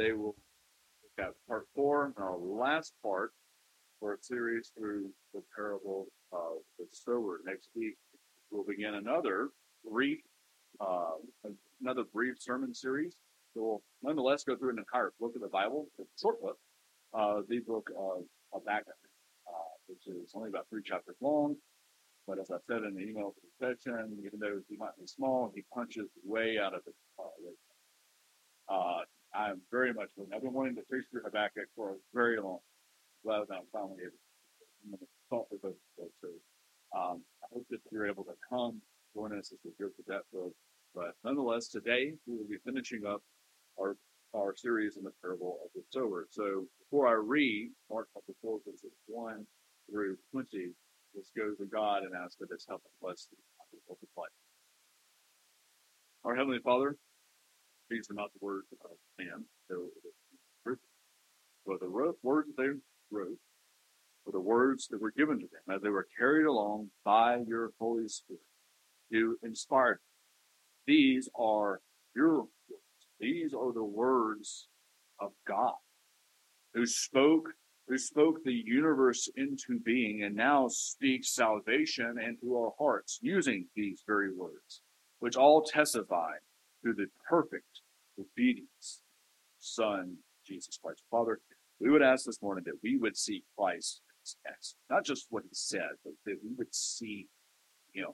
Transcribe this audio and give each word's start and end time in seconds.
Today 0.00 0.12
we'll 0.12 0.34
look 1.18 1.26
at 1.26 1.34
part 1.46 1.66
four, 1.74 2.14
our 2.16 2.38
last 2.38 2.94
part 3.02 3.32
for 3.98 4.14
a 4.14 4.16
series 4.22 4.72
through 4.74 5.10
the 5.34 5.42
parable 5.54 6.06
of 6.32 6.62
the 6.78 6.86
sower. 6.90 7.40
Next 7.44 7.68
week 7.76 7.98
we'll 8.50 8.64
begin 8.64 8.94
another 8.94 9.50
brief, 9.84 10.20
uh, 10.80 11.20
another 11.82 12.04
brief 12.14 12.36
sermon 12.38 12.74
series. 12.74 13.14
So 13.52 13.60
we'll 13.60 13.82
nonetheless 14.02 14.42
go 14.42 14.56
through 14.56 14.70
an 14.70 14.78
entire 14.78 15.12
book 15.20 15.34
of 15.34 15.42
the 15.42 15.48
Bible, 15.48 15.86
a 16.00 16.04
short 16.18 16.40
book, 16.40 16.56
uh, 17.12 17.42
the 17.46 17.58
book 17.58 17.90
of 17.94 18.22
Habakkuk, 18.54 18.94
uh, 19.46 19.74
which 19.86 20.06
is 20.06 20.32
only 20.34 20.48
about 20.48 20.66
three 20.70 20.82
chapters 20.82 21.16
long. 21.20 21.56
But 22.26 22.38
as 22.38 22.50
I 22.50 22.56
said 22.66 22.84
in 22.84 22.94
the 22.94 23.02
email 23.02 23.34
to 23.60 23.90
even 24.24 24.40
though 24.40 24.60
he 24.66 24.78
might 24.78 24.96
be 24.98 25.06
small, 25.06 25.52
he 25.54 25.62
punches 25.74 26.08
way 26.24 26.56
out 26.58 26.72
of 26.72 26.80
the 26.86 26.92
uh, 28.70 29.00
I'm 29.34 29.60
very 29.70 29.92
much 29.92 30.10
looking. 30.16 30.34
I've 30.34 30.42
been 30.42 30.52
wanting 30.52 30.74
to 30.76 30.82
preach 30.82 31.04
through 31.10 31.22
Habakkuk 31.24 31.68
for 31.76 31.90
a 31.90 31.94
very 32.14 32.40
long. 32.40 32.58
Glad 33.24 33.42
I'm 33.52 33.66
finally 33.72 34.02
able 34.02 34.98
to 34.98 35.06
talk 35.28 35.46
with 35.50 35.62
those 35.62 35.74
folks. 35.96 36.12
Um, 36.96 37.22
I 37.44 37.46
hope 37.52 37.66
that 37.70 37.80
you're 37.92 38.06
able 38.08 38.24
to 38.24 38.34
come 38.48 38.80
join 39.14 39.38
us 39.38 39.52
as 39.52 39.58
we 39.64 39.70
go 39.78 39.90
through 39.94 40.14
that 40.14 40.22
book. 40.32 40.52
But 40.94 41.14
nonetheless, 41.24 41.68
today 41.68 42.14
we 42.26 42.36
will 42.36 42.48
be 42.48 42.58
finishing 42.64 43.06
up 43.06 43.22
our 43.80 43.96
our 44.34 44.54
series 44.54 44.96
in 44.96 45.04
the 45.04 45.12
parable 45.20 45.58
of 45.64 45.70
the 45.74 45.82
sower. 45.90 46.26
So 46.30 46.66
before 46.78 47.08
I 47.08 47.12
read 47.12 47.70
Mark 47.90 48.08
chapter 48.14 48.32
four, 48.42 48.58
verses 48.64 48.92
one 49.06 49.46
through 49.90 50.16
twenty, 50.32 50.72
let's 51.14 51.30
go 51.36 51.54
to 51.54 51.66
God 51.66 52.02
and 52.02 52.14
ask 52.14 52.38
that 52.38 52.50
His 52.50 52.64
help 52.68 52.82
and 52.84 52.92
bless 53.00 53.26
the 53.26 53.36
life. 54.16 54.28
Our 56.24 56.34
Heavenly 56.36 56.60
Father, 56.60 56.96
these 57.90 58.08
are 58.10 58.14
not 58.14 58.32
the 58.32 58.44
words 58.44 58.68
of 58.84 58.90
man, 59.18 59.44
but 61.66 61.80
the 61.80 62.16
words 62.22 62.48
that 62.48 62.56
they 62.56 62.68
wrote 63.10 63.38
were 64.24 64.32
the 64.32 64.40
words 64.40 64.88
that 64.88 65.00
were 65.00 65.10
given 65.10 65.38
to 65.38 65.46
them 65.46 65.74
as 65.74 65.82
they 65.82 65.88
were 65.88 66.06
carried 66.18 66.46
along 66.46 66.90
by 67.04 67.38
your 67.46 67.72
Holy 67.78 68.08
Spirit. 68.08 68.40
You 69.08 69.38
inspired. 69.42 70.00
These 70.86 71.28
are 71.34 71.80
your 72.14 72.38
words. 72.38 72.50
These 73.18 73.54
are 73.54 73.72
the 73.72 73.84
words 73.84 74.68
of 75.18 75.32
God 75.46 75.74
who 76.74 76.86
spoke 76.86 77.48
who 77.88 77.98
spoke 77.98 78.36
the 78.44 78.62
universe 78.64 79.28
into 79.36 79.80
being 79.84 80.22
and 80.22 80.36
now 80.36 80.68
speaks 80.68 81.34
salvation 81.34 82.14
into 82.20 82.56
our 82.56 82.72
hearts 82.78 83.18
using 83.20 83.66
these 83.74 84.04
very 84.06 84.32
words, 84.32 84.82
which 85.18 85.34
all 85.34 85.60
testify 85.62 86.34
to 86.84 86.92
the 86.92 87.06
perfect 87.28 87.79
obedience, 88.20 89.02
Son, 89.58 90.16
Jesus 90.46 90.78
Christ. 90.82 91.02
Father, 91.10 91.40
we 91.80 91.90
would 91.90 92.02
ask 92.02 92.24
this 92.26 92.42
morning 92.42 92.64
that 92.66 92.78
we 92.82 92.98
would 92.98 93.16
see 93.16 93.44
Christ 93.56 94.02
this 94.20 94.76
not 94.90 95.04
just 95.04 95.26
what 95.30 95.44
he 95.44 95.50
said, 95.52 95.90
but 96.04 96.12
that 96.26 96.36
we 96.44 96.50
would 96.56 96.74
see 96.74 97.26
him. 97.94 98.08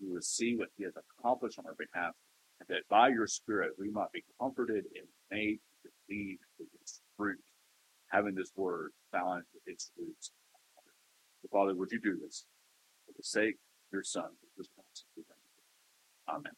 We 0.00 0.12
would 0.12 0.24
see 0.24 0.56
what 0.56 0.68
he 0.76 0.84
has 0.84 0.94
accomplished 0.96 1.58
on 1.58 1.66
our 1.66 1.76
behalf, 1.78 2.14
and 2.58 2.68
that 2.68 2.88
by 2.88 3.08
your 3.08 3.26
Spirit 3.26 3.72
we 3.78 3.90
might 3.90 4.12
be 4.12 4.24
comforted 4.40 4.84
and 4.94 5.06
made 5.30 5.58
to 5.82 5.90
believe 6.08 6.38
its 6.80 7.00
fruit, 7.16 7.40
having 8.08 8.34
this 8.34 8.52
word 8.56 8.92
found 9.12 9.44
its 9.66 9.90
roots. 9.98 10.32
Father, 11.50 11.74
would 11.74 11.90
you 11.90 12.00
do 12.00 12.18
this 12.22 12.44
for 13.06 13.12
the 13.16 13.22
sake 13.22 13.54
of 13.54 13.92
your 13.92 14.04
Son, 14.04 14.30
Amen. 16.28 16.52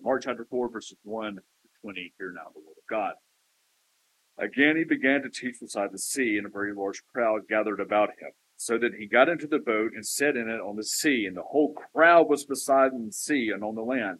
Mark 0.00 0.22
chapter 0.24 0.46
4, 0.48 0.70
verses 0.70 0.96
1 1.02 1.38
to 1.82 1.86
20, 1.86 2.14
hear 2.18 2.32
now 2.32 2.50
the 2.54 2.60
word 2.60 2.76
of 2.78 2.88
God. 2.88 3.14
Again, 4.38 4.76
he 4.76 4.84
began 4.84 5.22
to 5.22 5.28
teach 5.28 5.60
beside 5.60 5.92
the 5.92 5.98
sea, 5.98 6.36
and 6.36 6.46
a 6.46 6.50
very 6.50 6.72
large 6.74 7.02
crowd 7.12 7.42
gathered 7.48 7.80
about 7.80 8.10
him, 8.10 8.30
so 8.56 8.78
that 8.78 8.94
he 8.98 9.06
got 9.06 9.28
into 9.28 9.46
the 9.46 9.58
boat 9.58 9.92
and 9.94 10.06
sat 10.06 10.36
in 10.36 10.48
it 10.48 10.60
on 10.60 10.76
the 10.76 10.84
sea, 10.84 11.26
and 11.26 11.36
the 11.36 11.42
whole 11.42 11.74
crowd 11.74 12.28
was 12.28 12.44
beside 12.44 12.92
the 12.92 13.12
sea 13.12 13.50
and 13.52 13.62
on 13.62 13.74
the 13.74 13.82
land. 13.82 14.18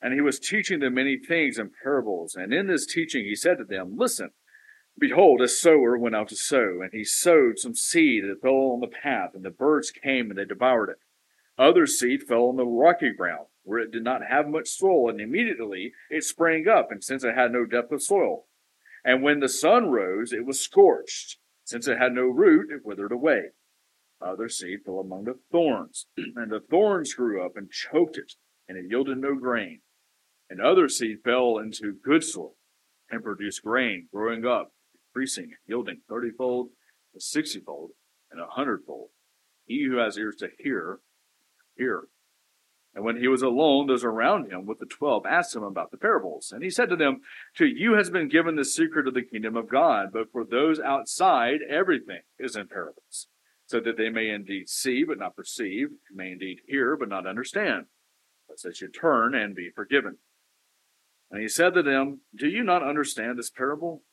And 0.00 0.14
he 0.14 0.20
was 0.20 0.38
teaching 0.38 0.80
them 0.80 0.94
many 0.94 1.18
things 1.18 1.58
in 1.58 1.70
parables. 1.82 2.34
And 2.34 2.52
in 2.52 2.66
this 2.66 2.86
teaching, 2.86 3.24
he 3.24 3.34
said 3.34 3.58
to 3.58 3.64
them, 3.64 3.96
Listen, 3.96 4.30
behold, 4.98 5.40
a 5.40 5.48
sower 5.48 5.98
went 5.98 6.14
out 6.14 6.28
to 6.28 6.36
sow, 6.36 6.80
and 6.82 6.90
he 6.92 7.04
sowed 7.04 7.58
some 7.58 7.74
seed 7.74 8.24
that 8.24 8.42
fell 8.42 8.52
on 8.52 8.80
the 8.80 8.88
path, 8.88 9.30
and 9.34 9.44
the 9.44 9.50
birds 9.50 9.90
came 9.90 10.30
and 10.30 10.38
they 10.38 10.44
devoured 10.44 10.90
it. 10.90 10.98
Other 11.58 11.86
seed 11.86 12.22
fell 12.22 12.44
on 12.44 12.56
the 12.56 12.66
rocky 12.66 13.12
ground 13.12 13.46
where 13.66 13.80
it 13.80 13.90
did 13.90 14.04
not 14.04 14.22
have 14.28 14.48
much 14.48 14.68
soil, 14.68 15.10
and 15.10 15.20
immediately 15.20 15.92
it 16.08 16.24
sprang 16.24 16.68
up, 16.68 16.90
and 16.90 17.02
since 17.02 17.24
it 17.24 17.34
had 17.34 17.52
no 17.52 17.66
depth 17.66 17.92
of 17.92 18.02
soil. 18.02 18.46
And 19.04 19.22
when 19.22 19.40
the 19.40 19.48
sun 19.48 19.90
rose, 19.90 20.32
it 20.32 20.46
was 20.46 20.60
scorched. 20.60 21.38
Since 21.64 21.88
it 21.88 21.98
had 21.98 22.12
no 22.12 22.22
root, 22.22 22.70
it 22.70 22.86
withered 22.86 23.12
away. 23.12 23.50
Other 24.20 24.48
seed 24.48 24.80
fell 24.84 25.00
among 25.00 25.24
the 25.24 25.38
thorns, 25.50 26.06
and 26.16 26.50
the 26.50 26.60
thorns 26.60 27.12
grew 27.12 27.44
up 27.44 27.56
and 27.56 27.70
choked 27.70 28.16
it, 28.16 28.34
and 28.68 28.78
it 28.78 28.86
yielded 28.88 29.18
no 29.18 29.34
grain. 29.34 29.80
And 30.48 30.60
other 30.60 30.88
seed 30.88 31.18
fell 31.24 31.58
into 31.58 31.92
good 31.92 32.22
soil, 32.22 32.54
and 33.10 33.22
produced 33.22 33.64
grain, 33.64 34.08
growing 34.12 34.46
up, 34.46 34.72
increasing, 35.08 35.50
yielding 35.66 36.02
thirtyfold, 36.08 36.68
sixtyfold, 37.18 37.90
and 38.30 38.40
a 38.40 38.46
hundredfold. 38.46 39.08
He 39.64 39.84
who 39.84 39.96
has 39.96 40.16
ears 40.16 40.36
to 40.36 40.48
hear, 40.58 41.00
hear. 41.76 42.04
And 42.96 43.04
when 43.04 43.18
he 43.18 43.28
was 43.28 43.42
alone, 43.42 43.86
those 43.88 44.04
around 44.04 44.50
him 44.50 44.64
with 44.64 44.78
the 44.78 44.86
twelve 44.86 45.26
asked 45.26 45.54
him 45.54 45.62
about 45.62 45.90
the 45.90 45.98
parables. 45.98 46.50
And 46.50 46.64
he 46.64 46.70
said 46.70 46.88
to 46.88 46.96
them, 46.96 47.20
To 47.56 47.66
you 47.66 47.92
has 47.92 48.08
been 48.08 48.26
given 48.26 48.56
the 48.56 48.64
secret 48.64 49.06
of 49.06 49.12
the 49.12 49.22
kingdom 49.22 49.54
of 49.54 49.68
God, 49.68 50.08
but 50.14 50.32
for 50.32 50.46
those 50.46 50.80
outside, 50.80 51.58
everything 51.68 52.22
is 52.38 52.56
in 52.56 52.68
parables, 52.68 53.28
so 53.66 53.80
that 53.80 53.98
they 53.98 54.08
may 54.08 54.30
indeed 54.30 54.70
see, 54.70 55.04
but 55.04 55.18
not 55.18 55.36
perceive, 55.36 55.88
may 56.10 56.32
indeed 56.32 56.60
hear, 56.66 56.96
but 56.96 57.10
not 57.10 57.26
understand, 57.26 57.84
lest 58.48 58.64
they 58.64 58.72
should 58.72 58.94
turn 58.94 59.34
and 59.34 59.54
be 59.54 59.68
forgiven. 59.68 60.16
And 61.30 61.42
he 61.42 61.48
said 61.48 61.74
to 61.74 61.82
them, 61.82 62.20
Do 62.34 62.48
you 62.48 62.64
not 62.64 62.82
understand 62.82 63.38
this 63.38 63.50
parable? 63.50 64.04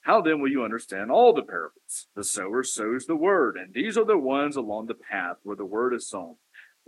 How 0.00 0.22
then 0.22 0.40
will 0.40 0.50
you 0.50 0.64
understand 0.64 1.10
all 1.10 1.34
the 1.34 1.42
parables? 1.42 2.06
The 2.16 2.24
sower 2.24 2.62
sows 2.62 3.04
the 3.04 3.16
word, 3.16 3.58
and 3.58 3.74
these 3.74 3.98
are 3.98 4.06
the 4.06 4.16
ones 4.16 4.56
along 4.56 4.86
the 4.86 4.94
path 4.94 5.36
where 5.42 5.56
the 5.56 5.66
word 5.66 5.92
is 5.92 6.08
sown. 6.08 6.36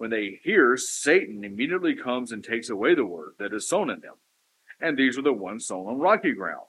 When 0.00 0.09
they 0.09 0.41
hear, 0.43 0.78
Satan 0.78 1.44
immediately 1.44 1.94
comes 1.94 2.33
and 2.33 2.43
takes 2.43 2.71
away 2.71 2.94
the 2.94 3.05
word 3.05 3.34
that 3.38 3.53
is 3.53 3.69
sown 3.69 3.91
in 3.91 4.00
them. 4.00 4.15
And 4.81 4.97
these 4.97 5.19
are 5.19 5.22
the 5.22 5.34
ones 5.34 5.66
sown 5.66 5.88
on 5.88 5.99
rocky 5.99 6.33
ground, 6.33 6.69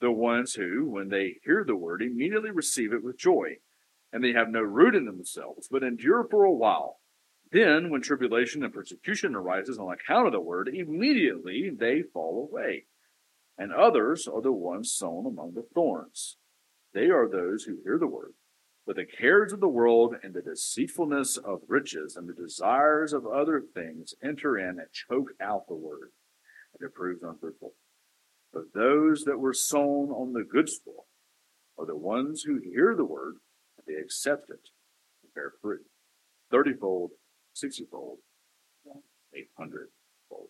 the 0.00 0.10
ones 0.10 0.54
who, 0.54 0.88
when 0.88 1.10
they 1.10 1.40
hear 1.44 1.62
the 1.62 1.76
word, 1.76 2.00
immediately 2.00 2.50
receive 2.50 2.94
it 2.94 3.04
with 3.04 3.18
joy, 3.18 3.58
and 4.14 4.24
they 4.24 4.32
have 4.32 4.48
no 4.48 4.62
root 4.62 4.94
in 4.94 5.04
themselves, 5.04 5.68
but 5.70 5.82
endure 5.82 6.26
for 6.30 6.44
a 6.44 6.54
while. 6.54 7.00
Then, 7.52 7.90
when 7.90 8.00
tribulation 8.00 8.64
and 8.64 8.72
persecution 8.72 9.34
arises 9.34 9.78
on 9.78 9.92
account 9.92 10.28
of 10.28 10.32
the 10.32 10.40
word, 10.40 10.70
immediately 10.72 11.68
they 11.68 12.00
fall 12.00 12.48
away. 12.50 12.86
And 13.58 13.74
others 13.74 14.26
are 14.26 14.40
the 14.40 14.52
ones 14.52 14.90
sown 14.90 15.26
among 15.26 15.52
the 15.52 15.66
thorns. 15.74 16.38
They 16.94 17.10
are 17.10 17.28
those 17.28 17.64
who 17.64 17.82
hear 17.84 17.98
the 17.98 18.06
word 18.06 18.32
but 18.86 18.96
the 18.96 19.04
cares 19.04 19.52
of 19.52 19.60
the 19.60 19.68
world 19.68 20.16
and 20.22 20.34
the 20.34 20.42
deceitfulness 20.42 21.36
of 21.36 21.60
riches 21.68 22.16
and 22.16 22.28
the 22.28 22.32
desires 22.34 23.12
of 23.12 23.26
other 23.26 23.60
things 23.60 24.14
enter 24.22 24.58
in 24.58 24.78
and 24.80 24.92
choke 24.92 25.30
out 25.40 25.68
the 25.68 25.74
word, 25.74 26.10
and 26.72 26.86
it 26.86 26.94
proves 26.94 27.22
unfruitful. 27.22 27.74
But 28.52 28.72
those 28.74 29.24
that 29.24 29.38
were 29.38 29.54
sown 29.54 30.10
on 30.10 30.32
the 30.32 30.42
good 30.42 30.68
soil 30.68 31.06
are 31.78 31.86
the 31.86 31.96
ones 31.96 32.42
who 32.42 32.58
hear 32.58 32.94
the 32.96 33.04
word, 33.04 33.36
and 33.76 33.86
they 33.86 34.00
accept 34.00 34.50
it 34.50 34.70
and 35.22 35.32
bear 35.34 35.52
fruit, 35.62 35.86
thirtyfold, 36.52 37.10
sixtyfold, 37.52 38.18
eight 39.34 39.50
hundredfold. 39.56 40.48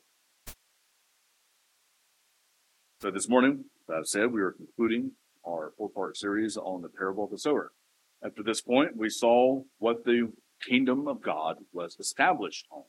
So 3.03 3.11
this 3.11 3.29
morning, 3.29 3.65
as 3.89 3.95
I've 3.95 4.07
said, 4.07 4.33
we 4.33 4.41
are 4.41 4.53
concluding 4.53 5.12
our 5.47 5.73
four-part 5.76 6.17
series 6.17 6.56
on 6.56 6.83
the 6.83 6.88
parable 6.88 7.25
of 7.25 7.31
the 7.31 7.38
sower. 7.38 7.73
After 8.22 8.43
this 8.43 8.61
point, 8.61 8.96
we 8.96 9.08
saw 9.08 9.62
what 9.78 10.05
the 10.05 10.31
kingdom 10.61 11.08
of 11.08 11.22
God 11.22 11.56
was 11.72 11.96
established 11.99 12.67
on. 12.70 12.84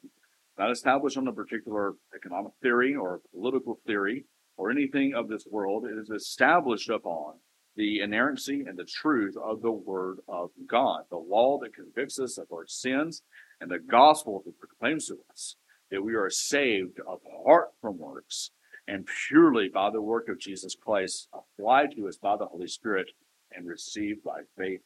Not 0.57 0.71
established 0.71 1.17
on 1.17 1.27
a 1.27 1.33
particular 1.33 1.93
economic 2.13 2.51
theory 2.61 2.95
or 2.95 3.21
political 3.33 3.79
theory 3.87 4.25
or 4.57 4.69
anything 4.69 5.13
of 5.13 5.29
this 5.29 5.47
world. 5.49 5.85
It 5.85 5.97
is 5.97 6.09
established 6.09 6.89
upon 6.89 7.35
the 7.77 8.01
inerrancy 8.01 8.65
and 8.67 8.77
the 8.77 8.83
truth 8.83 9.35
of 9.41 9.61
the 9.61 9.71
Word 9.71 10.19
of 10.27 10.51
God, 10.67 11.03
the 11.09 11.17
law 11.17 11.57
that 11.59 11.73
convicts 11.73 12.19
us 12.19 12.37
of 12.37 12.47
our 12.51 12.67
sins, 12.67 13.23
and 13.61 13.71
the 13.71 13.79
gospel 13.79 14.43
that 14.45 14.59
proclaims 14.59 15.07
to 15.07 15.19
us 15.31 15.55
that 15.89 16.03
we 16.03 16.13
are 16.13 16.29
saved 16.29 16.99
apart 16.99 17.69
from 17.79 17.97
works 17.97 18.51
and 18.87 19.07
purely 19.27 19.69
by 19.69 19.89
the 19.89 20.01
work 20.01 20.27
of 20.27 20.39
Jesus 20.39 20.75
Christ, 20.75 21.29
applied 21.33 21.95
to 21.95 22.07
us 22.07 22.17
by 22.17 22.35
the 22.35 22.47
Holy 22.47 22.67
Spirit 22.67 23.11
and 23.53 23.67
received 23.67 24.23
by 24.23 24.41
faith 24.57 24.81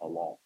alone. 0.00 0.36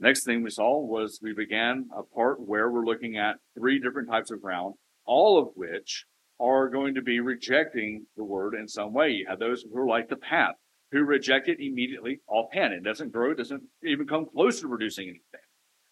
Next 0.00 0.24
thing 0.24 0.42
we 0.42 0.50
saw 0.50 0.78
was 0.78 1.18
we 1.22 1.32
began 1.32 1.88
a 1.96 2.02
part 2.02 2.40
where 2.40 2.70
we're 2.70 2.84
looking 2.84 3.16
at 3.16 3.36
three 3.58 3.80
different 3.80 4.08
types 4.08 4.30
of 4.30 4.40
ground, 4.40 4.74
all 5.04 5.38
of 5.38 5.48
which 5.54 6.04
are 6.40 6.68
going 6.68 6.94
to 6.94 7.02
be 7.02 7.18
rejecting 7.18 8.06
the 8.16 8.24
word 8.24 8.54
in 8.54 8.68
some 8.68 8.92
way. 8.92 9.10
You 9.10 9.26
have 9.28 9.40
those 9.40 9.62
who 9.62 9.76
are 9.76 9.88
like 9.88 10.08
the 10.08 10.16
path, 10.16 10.54
who 10.92 11.02
reject 11.02 11.48
it 11.48 11.58
immediately 11.60 12.20
offhand. 12.28 12.74
It 12.74 12.84
doesn't 12.84 13.12
grow, 13.12 13.32
it 13.32 13.38
doesn't 13.38 13.62
even 13.84 14.06
come 14.06 14.26
close 14.32 14.60
to 14.60 14.68
producing 14.68 15.08
anything. 15.08 15.46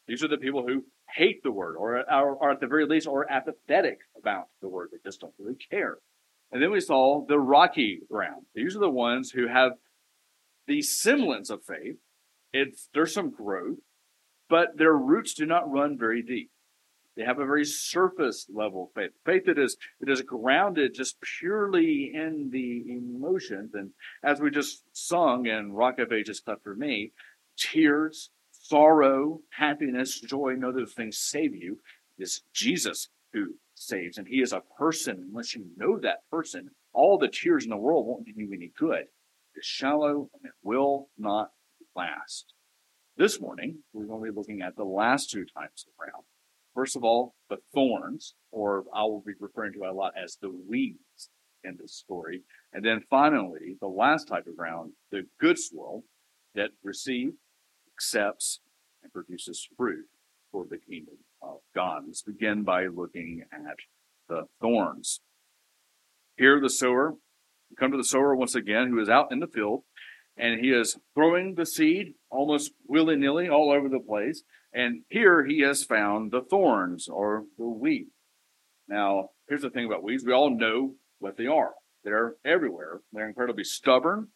These 0.06 0.22
are 0.22 0.28
the 0.28 0.36
people 0.36 0.64
who 0.64 0.84
hate 1.12 1.42
the 1.42 1.50
word, 1.50 1.74
or, 1.76 1.98
or, 1.98 2.36
or 2.36 2.52
at 2.52 2.60
the 2.60 2.68
very 2.68 2.86
least, 2.86 3.08
are 3.08 3.28
apathetic 3.28 3.98
about 4.16 4.44
the 4.62 4.68
word. 4.68 4.90
They 4.92 4.98
just 5.04 5.20
don't 5.20 5.34
really 5.36 5.56
care. 5.70 5.98
And 6.52 6.62
then 6.62 6.70
we 6.70 6.80
saw 6.80 7.24
the 7.26 7.40
rocky 7.40 8.00
ground. 8.08 8.46
These 8.54 8.76
are 8.76 8.80
the 8.80 8.88
ones 8.88 9.32
who 9.32 9.48
have 9.48 9.72
the 10.68 10.80
semblance 10.80 11.50
of 11.50 11.64
faith. 11.64 11.96
It's 12.56 12.88
there's 12.94 13.12
some 13.12 13.30
growth, 13.30 13.78
but 14.48 14.78
their 14.78 14.96
roots 14.96 15.34
do 15.34 15.44
not 15.44 15.70
run 15.70 15.98
very 15.98 16.22
deep. 16.22 16.50
They 17.14 17.24
have 17.24 17.38
a 17.38 17.44
very 17.44 17.66
surface 17.66 18.46
level 18.48 18.92
faith, 18.94 19.10
faith 19.26 19.44
that 19.44 19.58
is 19.58 19.76
that 20.00 20.08
is 20.08 20.22
grounded 20.22 20.94
just 20.94 21.20
purely 21.20 22.12
in 22.14 22.48
the 22.50 22.84
emotions. 22.88 23.74
And 23.74 23.90
as 24.24 24.40
we 24.40 24.50
just 24.50 24.84
sung 24.92 25.44
in 25.44 25.72
Rock 25.72 25.98
of 25.98 26.12
Ages 26.12 26.40
Cleft 26.40 26.62
for 26.62 26.74
Me, 26.74 27.12
tears, 27.58 28.30
sorrow, 28.50 29.40
happiness, 29.50 30.18
joy, 30.20 30.54
no 30.56 30.72
those 30.72 30.94
things 30.94 31.18
save 31.18 31.54
you. 31.54 31.78
It's 32.18 32.40
Jesus 32.54 33.08
who 33.34 33.56
saves, 33.74 34.16
and 34.16 34.28
He 34.28 34.40
is 34.40 34.54
a 34.54 34.62
person. 34.78 35.26
Unless 35.28 35.54
you 35.54 35.66
know 35.76 35.98
that 35.98 36.28
person, 36.30 36.70
all 36.94 37.18
the 37.18 37.28
tears 37.28 37.64
in 37.64 37.70
the 37.70 37.76
world 37.76 38.06
won't 38.06 38.24
do 38.24 38.32
you 38.34 38.50
any 38.54 38.72
good. 38.78 39.08
It's 39.54 39.66
shallow 39.66 40.30
and 40.34 40.46
it 40.46 40.52
will 40.62 41.08
not 41.18 41.50
last. 41.96 42.52
This 43.16 43.40
morning, 43.40 43.78
we're 43.92 44.04
going 44.04 44.22
to 44.22 44.30
be 44.30 44.36
looking 44.36 44.60
at 44.60 44.76
the 44.76 44.84
last 44.84 45.30
two 45.30 45.46
types 45.46 45.86
of 45.86 45.96
ground. 45.96 46.24
First 46.74 46.94
of 46.94 47.02
all, 47.02 47.34
the 47.48 47.56
thorns, 47.72 48.34
or 48.52 48.84
I 48.94 49.02
will 49.04 49.22
be 49.26 49.32
referring 49.40 49.72
to 49.74 49.84
a 49.84 49.92
lot 49.92 50.12
as 50.22 50.36
the 50.40 50.50
weeds 50.50 51.30
in 51.64 51.78
this 51.80 51.94
story. 51.94 52.42
And 52.74 52.84
then 52.84 53.02
finally, 53.08 53.76
the 53.80 53.88
last 53.88 54.28
type 54.28 54.46
of 54.46 54.56
ground, 54.56 54.92
the 55.10 55.22
good 55.40 55.58
soil 55.58 56.04
that 56.54 56.70
receives, 56.84 57.32
accepts, 57.94 58.60
and 59.02 59.10
produces 59.10 59.66
fruit 59.76 60.04
for 60.52 60.66
the 60.68 60.76
kingdom 60.76 61.16
of 61.40 61.60
God. 61.74 62.02
Let's 62.06 62.22
begin 62.22 62.62
by 62.62 62.86
looking 62.88 63.44
at 63.50 63.76
the 64.28 64.42
thorns. 64.60 65.20
Here, 66.36 66.60
the 66.60 66.68
sower, 66.68 67.14
come 67.78 67.90
to 67.92 67.96
the 67.96 68.04
sower 68.04 68.36
once 68.36 68.54
again, 68.54 68.88
who 68.88 69.00
is 69.00 69.08
out 69.08 69.32
in 69.32 69.40
the 69.40 69.46
field, 69.46 69.84
and 70.36 70.60
he 70.60 70.70
is 70.70 70.98
throwing 71.14 71.54
the 71.54 71.66
seed 71.66 72.14
almost 72.30 72.72
willy 72.86 73.16
nilly 73.16 73.48
all 73.48 73.70
over 73.70 73.88
the 73.88 74.00
place. 74.00 74.42
And 74.72 75.02
here 75.08 75.44
he 75.44 75.60
has 75.60 75.84
found 75.84 76.30
the 76.30 76.42
thorns 76.42 77.08
or 77.08 77.44
the 77.56 77.64
wheat. 77.64 78.08
Now, 78.88 79.30
here's 79.48 79.62
the 79.62 79.70
thing 79.70 79.86
about 79.86 80.02
weeds 80.02 80.24
we 80.24 80.32
all 80.32 80.50
know 80.50 80.94
what 81.18 81.36
they 81.36 81.46
are, 81.46 81.72
they're 82.04 82.34
everywhere, 82.44 83.00
they're 83.12 83.28
incredibly 83.28 83.64
stubborn. 83.64 84.28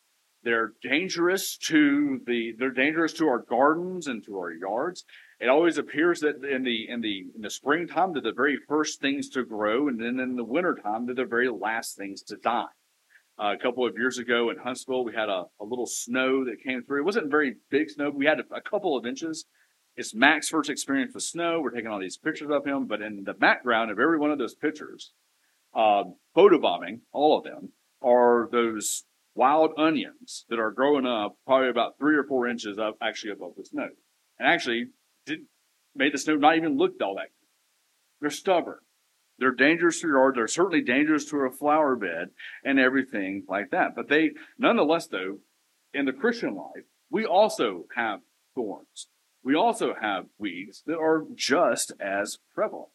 They're 0.43 0.73
dangerous 0.83 1.59
to 1.67 2.21
the 2.27 2.55
they're 2.59 2.71
dangerous 2.71 3.13
to 3.15 3.29
our 3.29 3.41
gardens 3.41 4.07
and 4.07 4.25
to 4.25 4.39
our 4.39 4.51
yards. 4.51 5.05
It 5.39 5.51
always 5.51 5.77
appears 5.77 6.21
that 6.21 6.43
in 6.43 6.63
the 6.63 6.89
in 6.89 7.03
the 7.03 7.27
in 7.35 7.43
the 7.43 7.51
springtime 7.51 8.15
they're 8.15 8.23
the 8.23 8.33
very 8.33 8.59
first 8.67 9.03
things 9.03 9.29
to 9.31 9.45
grow, 9.45 9.89
and 9.89 10.01
then 10.01 10.19
in 10.19 10.37
the 10.37 10.45
wintertime 10.45 11.05
they're 11.05 11.15
the 11.15 11.27
very 11.27 11.51
last 11.51 11.95
things 11.95 12.23
to 12.23 12.37
die. 12.37 12.73
Uh, 13.41 13.55
a 13.55 13.59
couple 13.59 13.87
of 13.87 13.97
years 13.97 14.19
ago 14.19 14.51
in 14.51 14.59
Huntsville, 14.59 15.03
we 15.03 15.15
had 15.15 15.31
a, 15.31 15.45
a, 15.61 15.65
little 15.65 15.87
snow 15.87 16.45
that 16.45 16.63
came 16.63 16.83
through. 16.83 17.01
It 17.01 17.07
wasn't 17.07 17.31
very 17.31 17.57
big 17.71 17.89
snow, 17.89 18.11
but 18.11 18.19
we 18.19 18.27
had 18.27 18.41
a, 18.41 18.55
a 18.55 18.61
couple 18.61 18.99
of 18.99 19.07
inches. 19.07 19.47
It's 19.97 20.15
Mac's 20.15 20.51
first 20.51 20.69
experience 20.69 21.15
with 21.15 21.23
snow. 21.23 21.61
We're 21.61 21.71
taking 21.71 21.91
all 21.91 22.01
these 22.01 22.19
pictures 22.19 22.51
of 22.51 22.67
him, 22.67 22.87
but 22.87 23.01
in 23.01 23.25
the 23.25 23.33
background 23.33 23.91
of 23.91 23.99
every 23.99 24.19
one 24.19 24.31
of 24.31 24.39
those 24.39 24.55
pictures, 24.55 25.13
uh, 25.75 26.05
photobombing, 26.37 27.01
all 27.13 27.39
of 27.39 27.45
them, 27.45 27.73
are 28.03 28.49
those 28.53 29.05
wild 29.35 29.73
onions 29.79 30.45
that 30.51 30.59
are 30.59 30.71
growing 30.71 31.07
up 31.07 31.37
probably 31.47 31.71
about 31.71 31.99
three 31.99 32.17
or 32.17 32.25
four 32.25 32.47
inches 32.47 32.79
up 32.79 32.97
actually 33.01 33.33
above 33.33 33.53
the 33.57 33.65
snow. 33.65 33.89
And 34.39 34.49
actually 34.49 34.89
did 35.25 35.41
made 35.95 36.13
the 36.13 36.19
snow 36.19 36.37
not 36.37 36.57
even 36.57 36.77
look 36.77 36.93
all 37.03 37.15
that 37.15 37.29
good. 37.29 37.49
They're 38.21 38.31
stubborn. 38.31 38.81
They're 39.41 39.51
dangerous 39.53 40.01
to 40.01 40.09
your 40.09 40.19
yard. 40.19 40.35
They're 40.37 40.47
certainly 40.47 40.83
dangerous 40.83 41.25
to 41.31 41.39
a 41.39 41.51
flower 41.51 41.97
bed 41.97 42.29
and 42.63 42.79
everything 42.79 43.45
like 43.49 43.71
that. 43.71 43.97
But 43.97 44.09
they, 44.09 44.33
nonetheless, 44.59 45.07
though, 45.07 45.39
in 45.95 46.05
the 46.05 46.13
Christian 46.13 46.55
life, 46.55 46.85
we 47.11 47.25
also 47.25 47.87
have 47.97 48.21
thorns. 48.55 49.09
We 49.43 49.55
also 49.55 49.95
have 49.99 50.27
weeds 50.39 50.83
that 50.87 50.99
are 50.99 51.25
just 51.35 51.93
as 51.99 52.37
prevalent. 52.55 52.91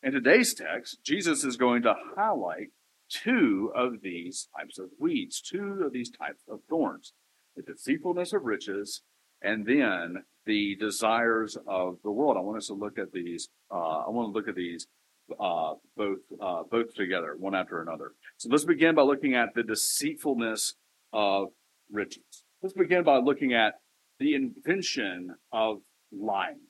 In 0.00 0.12
today's 0.12 0.54
text, 0.54 0.98
Jesus 1.02 1.42
is 1.42 1.56
going 1.56 1.82
to 1.82 1.94
highlight 2.16 2.68
two 3.10 3.72
of 3.74 4.00
these 4.00 4.48
types 4.56 4.78
of 4.78 4.90
weeds, 4.98 5.40
two 5.40 5.82
of 5.84 5.92
these 5.92 6.10
types 6.10 6.44
of 6.48 6.60
thorns 6.70 7.12
the 7.56 7.62
deceitfulness 7.62 8.32
of 8.32 8.44
riches 8.44 9.02
and 9.42 9.66
then 9.66 10.22
the 10.46 10.76
desires 10.76 11.56
of 11.66 11.98
the 12.04 12.10
world. 12.12 12.36
I 12.36 12.40
want 12.40 12.58
us 12.58 12.68
to 12.68 12.74
look 12.74 12.98
at 12.98 13.10
these. 13.12 13.48
Uh, 13.68 14.04
I 14.06 14.10
want 14.10 14.28
to 14.28 14.38
look 14.38 14.46
at 14.46 14.54
these 14.54 14.86
uh, 15.38 15.74
both 15.96 16.18
uh, 16.40 16.62
both 16.70 16.94
together, 16.94 17.36
one 17.38 17.54
after 17.54 17.82
another. 17.82 18.12
So 18.36 18.48
let's 18.50 18.64
begin 18.64 18.94
by 18.94 19.02
looking 19.02 19.34
at 19.34 19.54
the 19.54 19.62
deceitfulness 19.62 20.74
of 21.12 21.48
riches. 21.90 22.44
Let's 22.62 22.74
begin 22.74 23.04
by 23.04 23.18
looking 23.18 23.54
at 23.54 23.74
the 24.18 24.34
invention 24.34 25.34
of 25.52 25.78
lying. 26.12 26.60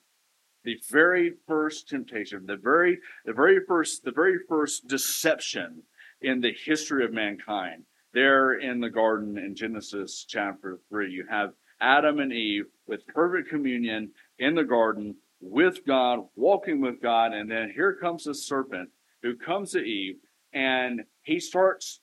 The 0.63 0.77
very 0.91 1.33
first 1.47 1.87
temptation, 1.87 2.45
the 2.45 2.57
very 2.57 2.99
the 3.25 3.33
very 3.33 3.59
first 3.67 4.03
the 4.03 4.11
very 4.11 4.39
first 4.47 4.87
deception 4.87 5.83
in 6.21 6.41
the 6.41 6.53
history 6.65 7.05
of 7.05 7.13
mankind. 7.13 7.83
There 8.13 8.59
in 8.59 8.79
the 8.79 8.89
garden 8.89 9.37
in 9.37 9.55
Genesis 9.55 10.25
chapter 10.27 10.79
3, 10.89 11.11
you 11.11 11.25
have 11.29 11.51
Adam 11.79 12.19
and 12.19 12.33
Eve 12.33 12.65
with 12.87 13.05
perfect 13.07 13.49
communion 13.49 14.11
in 14.39 14.55
the 14.55 14.63
garden 14.63 15.15
with 15.41 15.85
God, 15.85 16.19
walking 16.35 16.81
with 16.81 17.01
God, 17.01 17.33
and 17.33 17.49
then 17.49 17.71
here 17.73 17.93
comes 17.93 18.25
the 18.25 18.33
serpent 18.33 18.89
who 19.21 19.35
comes 19.35 19.71
to 19.71 19.79
Eve 19.79 20.15
and 20.53 21.03
he 21.21 21.39
starts 21.39 22.01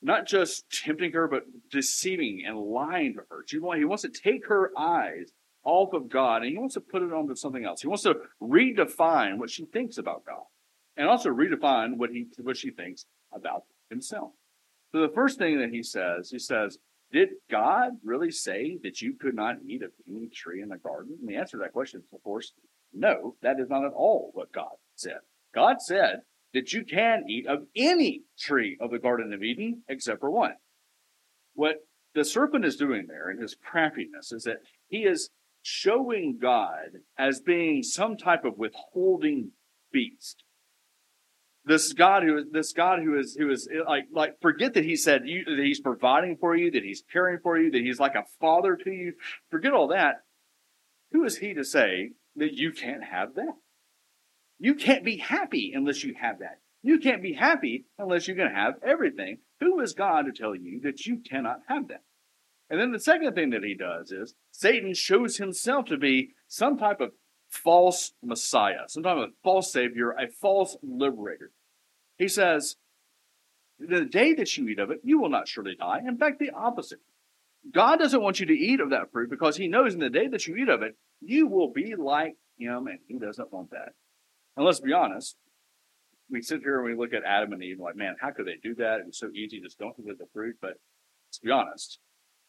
not 0.00 0.26
just 0.26 0.64
tempting 0.70 1.12
her, 1.12 1.26
but 1.26 1.44
deceiving 1.70 2.44
and 2.46 2.56
lying 2.56 3.14
to 3.14 3.20
her. 3.30 3.44
He 3.48 3.84
wants 3.84 4.02
to 4.02 4.08
take 4.08 4.46
her 4.46 4.70
eyes 4.78 5.32
off 5.64 5.92
of 5.92 6.08
God 6.08 6.42
and 6.42 6.50
he 6.50 6.58
wants 6.58 6.74
to 6.74 6.80
put 6.80 7.02
it 7.02 7.12
onto 7.12 7.34
something 7.34 7.64
else. 7.64 7.82
He 7.82 7.88
wants 7.88 8.04
to 8.04 8.16
redefine 8.40 9.38
what 9.38 9.50
she 9.50 9.64
thinks 9.64 9.98
about 9.98 10.24
God 10.24 10.44
and 10.96 11.08
also 11.08 11.30
redefine 11.30 11.96
what 11.96 12.10
he 12.10 12.26
what 12.40 12.56
she 12.56 12.70
thinks 12.70 13.06
about 13.32 13.64
himself. 13.90 14.32
So 14.92 15.00
the 15.00 15.12
first 15.14 15.38
thing 15.38 15.58
that 15.58 15.70
he 15.70 15.82
says, 15.82 16.30
he 16.30 16.38
says, 16.38 16.78
did 17.12 17.30
God 17.50 17.92
really 18.04 18.30
say 18.30 18.78
that 18.82 19.00
you 19.00 19.14
could 19.14 19.34
not 19.34 19.56
eat 19.66 19.82
of 19.82 19.92
any 20.06 20.28
tree 20.28 20.62
in 20.62 20.68
the 20.68 20.76
garden? 20.76 21.16
And 21.20 21.28
the 21.28 21.36
answer 21.36 21.56
to 21.56 21.62
that 21.62 21.72
question 21.72 22.00
is, 22.00 22.06
of 22.12 22.22
course, 22.22 22.52
no, 22.92 23.36
that 23.42 23.60
is 23.60 23.68
not 23.68 23.84
at 23.84 23.92
all 23.92 24.30
what 24.34 24.52
God 24.52 24.76
said. 24.94 25.18
God 25.54 25.80
said 25.80 26.20
that 26.54 26.72
you 26.72 26.84
can 26.84 27.24
eat 27.28 27.46
of 27.46 27.66
any 27.76 28.22
tree 28.38 28.76
of 28.80 28.90
the 28.90 28.98
Garden 28.98 29.32
of 29.32 29.42
Eden 29.42 29.82
except 29.88 30.20
for 30.20 30.30
one. 30.30 30.54
What 31.54 31.76
the 32.14 32.24
serpent 32.24 32.64
is 32.64 32.76
doing 32.76 33.06
there 33.06 33.30
in 33.30 33.40
his 33.40 33.54
craftiness 33.54 34.32
is 34.32 34.44
that 34.44 34.58
he 34.88 34.98
is 34.98 35.30
showing 35.62 36.38
God 36.40 37.00
as 37.18 37.40
being 37.40 37.82
some 37.82 38.16
type 38.16 38.44
of 38.44 38.58
withholding 38.58 39.52
beast 39.92 40.44
this 41.68 41.92
God 41.92 42.22
who 42.22 42.38
is 42.38 42.44
this 42.50 42.72
God 42.72 43.00
who 43.00 43.18
is 43.18 43.36
who 43.38 43.50
is 43.50 43.68
like 43.86 44.06
like 44.12 44.40
forget 44.40 44.74
that 44.74 44.84
he 44.84 44.96
said 44.96 45.22
you, 45.26 45.44
that 45.44 45.62
he's 45.62 45.80
providing 45.80 46.36
for 46.36 46.56
you, 46.56 46.70
that 46.70 46.82
he's 46.82 47.02
caring 47.12 47.38
for 47.42 47.58
you, 47.58 47.70
that 47.70 47.82
he's 47.82 48.00
like 48.00 48.14
a 48.14 48.24
father 48.40 48.76
to 48.76 48.90
you. 48.90 49.12
Forget 49.50 49.72
all 49.72 49.88
that. 49.88 50.22
Who 51.12 51.24
is 51.24 51.38
he 51.38 51.54
to 51.54 51.64
say 51.64 52.12
that 52.36 52.54
you 52.54 52.72
can't 52.72 53.04
have 53.04 53.34
that? 53.34 53.54
You 54.58 54.74
can't 54.74 55.04
be 55.04 55.18
happy 55.18 55.72
unless 55.74 56.02
you 56.02 56.14
have 56.20 56.40
that. 56.40 56.60
You 56.82 56.98
can't 56.98 57.22
be 57.22 57.34
happy 57.34 57.86
unless 57.98 58.28
you 58.28 58.34
can 58.34 58.50
have 58.50 58.74
everything. 58.82 59.38
Who 59.60 59.80
is 59.80 59.92
God 59.92 60.22
to 60.22 60.32
tell 60.32 60.54
you 60.54 60.80
that 60.82 61.06
you 61.06 61.18
cannot 61.18 61.60
have 61.68 61.88
that? 61.88 62.02
And 62.70 62.80
then 62.80 62.92
the 62.92 63.00
second 63.00 63.34
thing 63.34 63.50
that 63.50 63.64
he 63.64 63.74
does 63.74 64.10
is 64.10 64.34
Satan 64.50 64.94
shows 64.94 65.36
himself 65.36 65.86
to 65.86 65.96
be 65.96 66.30
some 66.46 66.78
type 66.78 67.00
of 67.00 67.12
false 67.48 68.12
Messiah, 68.22 68.88
some 68.88 69.02
type 69.02 69.16
of 69.16 69.30
false 69.42 69.72
Savior, 69.72 70.10
a 70.10 70.28
false 70.28 70.76
liberator. 70.82 71.50
He 72.18 72.28
says, 72.28 72.76
The 73.78 74.04
day 74.04 74.34
that 74.34 74.56
you 74.56 74.68
eat 74.68 74.78
of 74.78 74.90
it, 74.90 75.00
you 75.02 75.20
will 75.20 75.30
not 75.30 75.48
surely 75.48 75.76
die. 75.78 76.00
In 76.06 76.18
fact, 76.18 76.38
the 76.38 76.50
opposite. 76.50 76.98
God 77.72 77.98
doesn't 77.98 78.22
want 78.22 78.40
you 78.40 78.46
to 78.46 78.52
eat 78.52 78.80
of 78.80 78.90
that 78.90 79.10
fruit 79.12 79.30
because 79.30 79.56
He 79.56 79.68
knows 79.68 79.94
in 79.94 80.00
the 80.00 80.10
day 80.10 80.28
that 80.28 80.46
you 80.46 80.56
eat 80.56 80.68
of 80.68 80.82
it, 80.82 80.96
you 81.20 81.46
will 81.46 81.72
be 81.72 81.94
like 81.96 82.34
Him, 82.58 82.86
and 82.86 82.98
He 83.06 83.18
doesn't 83.18 83.52
want 83.52 83.70
that. 83.70 83.92
And 84.56 84.66
let's 84.66 84.80
be 84.80 84.92
honest, 84.92 85.36
we 86.30 86.42
sit 86.42 86.60
here 86.60 86.76
and 86.76 86.84
we 86.84 86.96
look 86.96 87.14
at 87.14 87.24
Adam 87.24 87.52
and 87.52 87.62
Eve 87.62 87.78
like, 87.80 87.96
man, 87.96 88.16
how 88.20 88.30
could 88.30 88.46
they 88.46 88.56
do 88.62 88.74
that? 88.76 89.00
It's 89.06 89.18
so 89.18 89.30
easy, 89.34 89.60
just 89.60 89.78
don't 89.78 89.94
eat 89.98 90.10
of 90.10 90.18
the 90.18 90.26
fruit. 90.32 90.56
But 90.60 90.74
let's 91.28 91.38
be 91.42 91.50
honest, 91.50 91.98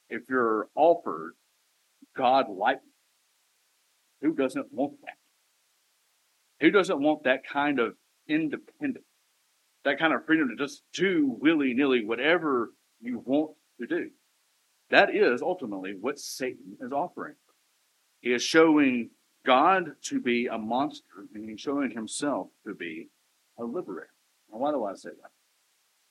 if 0.09 0.23
you're 0.29 0.67
offered 0.75 1.33
God 2.15 2.45
like, 2.49 2.79
who 4.21 4.33
doesn't 4.33 4.67
want 4.71 4.93
that? 5.01 5.17
Who 6.61 6.71
doesn't 6.71 7.01
want 7.01 7.23
that 7.23 7.47
kind 7.47 7.79
of 7.79 7.93
independence? 8.27 9.05
That 9.85 9.99
kind 9.99 10.13
of 10.13 10.25
freedom 10.25 10.49
to 10.49 10.55
just 10.55 10.83
do 10.93 11.37
willy 11.39 11.73
nilly 11.73 12.05
whatever 12.05 12.71
you 13.01 13.21
want 13.25 13.51
to 13.79 13.87
do. 13.87 14.09
That 14.89 15.15
is 15.15 15.41
ultimately 15.41 15.95
what 15.99 16.19
Satan 16.19 16.77
is 16.81 16.91
offering. 16.91 17.35
He 18.21 18.33
is 18.33 18.43
showing 18.43 19.11
God 19.45 19.91
to 20.03 20.19
be 20.19 20.47
a 20.47 20.57
monster, 20.57 21.27
and 21.33 21.49
he's 21.49 21.61
showing 21.61 21.91
himself 21.91 22.47
to 22.67 22.73
be 22.73 23.09
a 23.57 23.63
liberator. 23.63 24.09
Now, 24.51 24.59
why 24.59 24.71
do 24.71 24.83
I 24.83 24.93
say 24.95 25.09
that? 25.09 25.31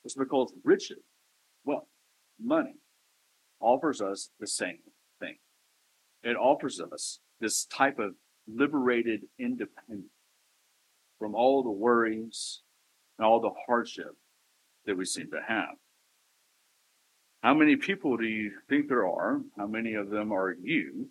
It's 0.03 0.15
because 0.15 0.53
riches, 0.63 1.03
wealth, 1.65 1.87
money 2.41 2.75
offers 3.59 4.01
us 4.01 4.31
the 4.39 4.47
same 4.47 4.79
thing. 5.19 5.35
It 6.23 6.35
offers 6.37 6.81
us 6.81 7.19
this 7.39 7.65
type 7.65 7.99
of 7.99 8.15
liberated 8.47 9.21
independence 9.37 10.09
from 11.19 11.35
all 11.35 11.61
the 11.61 11.69
worries 11.69 12.61
and 13.19 13.25
all 13.25 13.41
the 13.41 13.51
hardship 13.67 14.15
that 14.85 14.97
we 14.97 15.05
seem 15.05 15.29
to 15.31 15.41
have. 15.45 15.75
How 17.43 17.53
many 17.53 17.75
people 17.75 18.17
do 18.17 18.25
you 18.25 18.51
think 18.69 18.87
there 18.87 19.05
are? 19.05 19.41
How 19.57 19.67
many 19.67 19.93
of 19.93 20.09
them 20.09 20.31
are 20.31 20.55
you? 20.59 21.09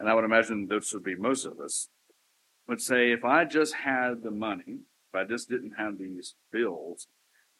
And 0.00 0.08
I 0.08 0.14
would 0.14 0.24
imagine 0.24 0.66
this 0.66 0.92
would 0.94 1.04
be 1.04 1.14
most 1.14 1.44
of 1.44 1.60
us. 1.60 1.88
Would 2.68 2.80
say, 2.80 3.12
if 3.12 3.24
I 3.24 3.44
just 3.44 3.74
had 3.74 4.22
the 4.22 4.30
money, 4.30 4.78
if 5.12 5.14
I 5.14 5.24
just 5.24 5.48
didn't 5.48 5.74
have 5.78 5.98
these 5.98 6.34
bills, 6.50 7.06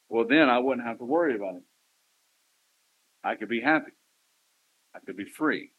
well, 0.09 0.27
then 0.27 0.49
I 0.49 0.59
wouldn't 0.59 0.87
have 0.87 0.99
to 0.99 1.05
worry 1.05 1.35
about 1.37 1.57
it. 1.57 1.63
I 3.23 3.35
could 3.35 3.49
be 3.49 3.61
happy. 3.61 3.93
I 4.95 5.01
could 5.01 5.17
be 5.17 5.25
free. 5.25 5.73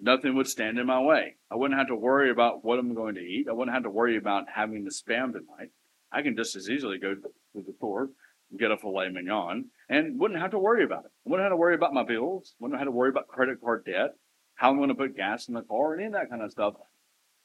Nothing 0.00 0.36
would 0.36 0.46
stand 0.46 0.78
in 0.78 0.86
my 0.86 1.00
way. 1.00 1.36
I 1.50 1.56
wouldn't 1.56 1.78
have 1.78 1.88
to 1.88 1.96
worry 1.96 2.30
about 2.30 2.64
what 2.64 2.78
I'm 2.78 2.94
going 2.94 3.16
to 3.16 3.20
eat. 3.20 3.46
I 3.48 3.52
wouldn't 3.52 3.74
have 3.74 3.84
to 3.84 3.90
worry 3.90 4.16
about 4.16 4.44
having 4.54 4.84
to 4.84 4.90
spam 4.90 5.32
tonight. 5.32 5.70
I 6.12 6.22
can 6.22 6.36
just 6.36 6.56
as 6.56 6.70
easily 6.70 6.98
go 6.98 7.14
to 7.14 7.20
the 7.54 7.72
store 7.76 8.10
get 8.56 8.70
a 8.70 8.76
filet 8.76 9.10
mignon 9.10 9.66
and 9.88 10.18
wouldn't 10.18 10.40
have 10.40 10.52
to 10.52 10.58
worry 10.58 10.84
about 10.84 11.04
it. 11.04 11.10
Wouldn't 11.24 11.44
have 11.44 11.52
to 11.52 11.56
worry 11.56 11.74
about 11.74 11.92
my 11.92 12.04
bills. 12.04 12.54
Wouldn't 12.60 12.78
have 12.78 12.86
to 12.86 12.92
worry 12.92 13.10
about 13.10 13.28
credit 13.28 13.60
card 13.60 13.84
debt, 13.84 14.14
how 14.54 14.70
I'm 14.70 14.76
going 14.76 14.88
to 14.88 14.94
put 14.94 15.16
gas 15.16 15.48
in 15.48 15.54
the 15.54 15.62
car, 15.62 15.94
any 15.94 16.06
of 16.06 16.12
that 16.12 16.30
kind 16.30 16.42
of 16.42 16.50
stuff. 16.50 16.74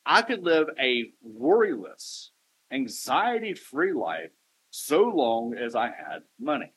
I 0.06 0.22
could 0.22 0.44
live 0.44 0.68
a 0.80 1.12
worryless, 1.26 2.30
anxiety 2.72 3.54
free 3.54 3.94
life 3.94 4.32
so 4.70 5.04
long 5.04 5.56
as 5.56 5.76
I 5.76 5.88
had 5.88 6.24
money. 6.40 6.74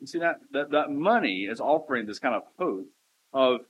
You 0.00 0.06
see 0.06 0.18
that, 0.18 0.36
that 0.52 0.70
that 0.70 0.90
money 0.90 1.44
is 1.44 1.60
offering 1.60 2.06
this 2.06 2.18
kind 2.18 2.34
of 2.34 2.42
hope 2.58 2.86
of 3.32 3.60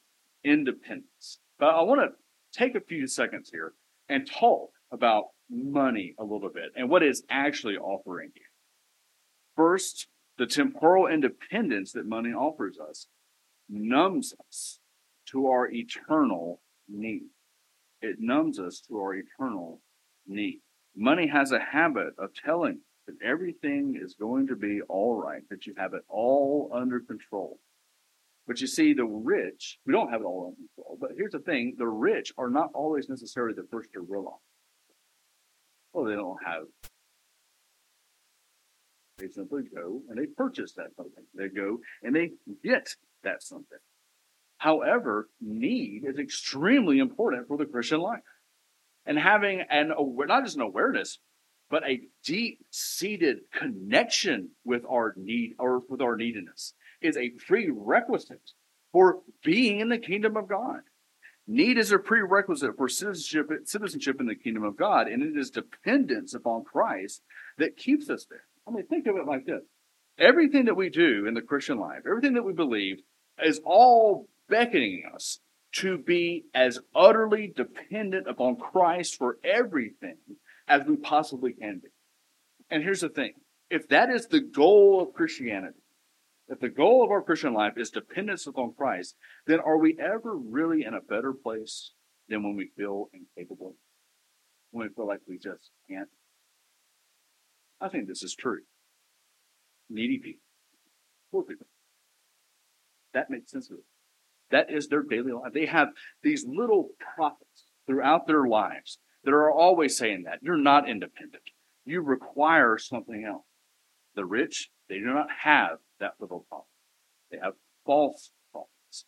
independence. 0.45 1.39
But 1.59 1.75
I 1.75 1.83
want 1.83 2.01
to 2.01 2.59
take 2.59 2.75
a 2.75 2.81
few 2.81 3.07
seconds 3.07 3.51
here 3.51 3.75
and 4.09 4.31
talk 4.31 4.71
about 4.93 5.27
money 5.51 6.15
a 6.19 6.25
little 6.25 6.51
bit 6.51 6.73
and 6.77 6.89
what 6.89 7.03
it's 7.03 7.23
actually 7.29 7.77
offering 7.77 8.31
you. 8.35 8.43
First, 9.57 10.07
the 10.39 10.47
temporal 10.47 11.07
independence 11.07 11.93
that 11.93 12.07
money 12.07 12.31
offers 12.31 12.79
us 12.79 13.09
numbs 13.69 14.35
us 14.49 14.79
to 15.27 15.49
our 15.49 15.71
eternal 15.71 16.61
need. 16.89 17.29
It 18.01 18.17
numbs 18.19 18.59
us 18.59 18.81
to 18.89 18.99
our 18.99 19.15
eternal 19.15 19.83
need. 20.27 20.61
Money 20.97 21.27
has 21.27 21.53
a 21.53 21.61
habit 21.61 22.15
of 22.19 22.31
telling 22.35 22.81
that 23.07 23.17
everything 23.23 23.99
is 24.01 24.15
going 24.15 24.47
to 24.47 24.57
be 24.57 24.81
all 24.89 25.21
right, 25.21 25.43
that 25.51 25.67
you 25.67 25.75
have 25.77 25.95
it 25.95 26.03
all 26.09 26.71
under 26.73 27.01
control. 27.01 27.59
But 28.47 28.61
you 28.61 28.67
see, 28.67 28.95
the 28.95 29.05
rich, 29.05 29.79
we 29.87 29.93
don't 29.93 30.11
have 30.11 30.23
it 30.23 30.25
all 30.25 30.47
under 30.47 30.57
control. 30.57 30.99
But 31.01 31.11
here's 31.17 31.33
the 31.33 31.39
thing 31.41 31.75
the 31.79 31.87
rich 31.87 32.33
are 32.39 32.51
not 32.51 32.71
always 32.75 33.09
necessarily 33.09 33.55
the 33.55 33.69
first 33.71 33.93
to 33.93 34.01
realize. 34.01 34.35
Well, 35.93 36.05
they 36.05 36.15
don't 36.15 36.39
have. 36.45 36.65
They 39.19 39.29
simply 39.29 39.63
go 39.75 40.03
and 40.09 40.19
they 40.19 40.27
purchase 40.27 40.73
that 40.75 40.95
something. 40.97 41.25
They 41.35 41.49
go 41.49 41.79
and 42.03 42.15
they 42.15 42.31
get 42.65 42.89
that 43.23 43.43
something. 43.43 43.79
However, 44.57 45.29
need 45.41 46.05
is 46.05 46.19
extremely 46.19 46.99
important 46.99 47.49
for 47.49 47.57
the 47.57 47.67
Christian 47.67 48.01
life. 48.01 48.21
And 49.07 49.19
having 49.19 49.63
an 49.71 49.93
not 49.97 50.45
just 50.45 50.57
an 50.57 50.63
awareness, 50.63 51.19
but 51.71 51.83
a 51.89 52.01
deep 52.25 52.59
seated 52.71 53.39
connection 53.53 54.51
with 54.65 54.83
our 54.89 55.15
need 55.17 55.55
or 55.59 55.81
with 55.89 56.01
our 56.01 56.17
neediness 56.17 56.75
is 57.01 57.17
a 57.17 57.31
prerequisite 57.31 58.53
for 58.93 59.21
being 59.43 59.81
in 59.81 59.89
the 59.89 59.99
kingdom 59.99 60.37
of 60.37 60.49
God. 60.49 60.81
Need 61.53 61.79
is 61.79 61.91
a 61.91 61.99
prerequisite 61.99 62.77
for 62.77 62.89
citizenship, 62.89 63.51
citizenship 63.65 64.21
in 64.21 64.27
the 64.27 64.37
kingdom 64.37 64.63
of 64.63 64.77
God, 64.77 65.09
and 65.09 65.21
it 65.21 65.37
is 65.37 65.51
dependence 65.51 66.33
upon 66.33 66.63
Christ 66.63 67.23
that 67.59 67.77
keeps 67.77 68.09
us 68.09 68.25
there. 68.31 68.45
I 68.69 68.71
mean, 68.71 68.87
think 68.87 69.09
of 69.09 69.17
it 69.17 69.27
like 69.27 69.47
this. 69.47 69.65
Everything 70.17 70.67
that 70.67 70.77
we 70.77 70.91
do 70.91 71.27
in 71.27 71.35
the 71.35 71.43
Christian 71.43 71.81
life, 71.81 72.03
everything 72.07 72.35
that 72.35 72.45
we 72.45 72.53
believe, 72.53 72.99
is 73.43 73.61
all 73.65 74.29
beckoning 74.49 75.03
us 75.13 75.41
to 75.73 75.99
be 75.99 76.45
as 76.55 76.79
utterly 76.95 77.53
dependent 77.57 78.29
upon 78.29 78.55
Christ 78.55 79.19
for 79.19 79.39
everything 79.43 80.19
as 80.69 80.87
we 80.87 80.95
possibly 80.95 81.53
can 81.53 81.81
be. 81.83 81.89
And 82.71 82.85
here's 82.85 83.01
the 83.01 83.09
thing 83.09 83.33
if 83.71 83.89
that 83.89 84.09
is 84.09 84.29
the 84.29 84.41
goal 84.41 85.03
of 85.03 85.15
Christianity, 85.15 85.81
if 86.51 86.59
the 86.59 86.69
goal 86.69 87.05
of 87.05 87.13
our 87.13 87.23
Christian 87.23 87.55
life 87.55 87.75
is 87.77 87.91
dependence 87.91 88.45
upon 88.47 88.75
Christ, 88.77 89.15
then 89.47 89.61
are 89.61 89.79
we 89.79 89.97
ever 90.01 90.37
really 90.37 90.85
in 90.85 90.95
a 90.95 91.01
better 91.01 91.33
place 91.33 91.93
than 92.29 92.43
when 92.43 92.57
we 92.57 92.73
feel 92.77 93.09
incapable? 93.13 93.77
When 94.73 94.89
we 94.89 94.95
feel 94.95 95.07
like 95.07 95.21
we 95.29 95.39
just 95.39 95.71
can't? 95.89 96.09
I 97.81 97.89
think 97.89 98.09
this 98.09 98.25
is 98.25 98.35
true. 98.35 98.63
Needy 99.89 100.19
people, 100.19 100.43
poor 101.31 101.45
people. 101.45 101.67
That 103.15 103.31
makes 103.31 103.53
sense 103.53 103.71
of 103.71 103.79
it. 103.79 103.85
That 104.51 104.73
is 104.73 104.89
their 104.89 105.03
daily 105.03 105.33
life. 105.33 105.53
They 105.55 105.67
have 105.67 105.89
these 106.23 106.45
little 106.47 106.91
prophets 107.15 107.67
throughout 107.87 108.27
their 108.27 108.47
lives 108.47 108.99
that 109.25 109.33
are 109.33 109.51
always 109.51 109.97
saying 109.97 110.25
that 110.25 110.41
you're 110.43 110.57
not 110.57 110.89
independent. 110.89 111.45
You 111.85 112.03
require 112.03 112.77
something 112.77 113.25
else. 113.25 113.45
The 114.17 114.25
rich, 114.25 114.71
they 114.91 114.99
do 114.99 115.07
not 115.07 115.29
have 115.45 115.79
that 116.01 116.15
little 116.19 116.45
prophet. 116.49 116.67
They 117.31 117.39
have 117.39 117.55
false 117.87 118.33
prophets. 118.53 119.05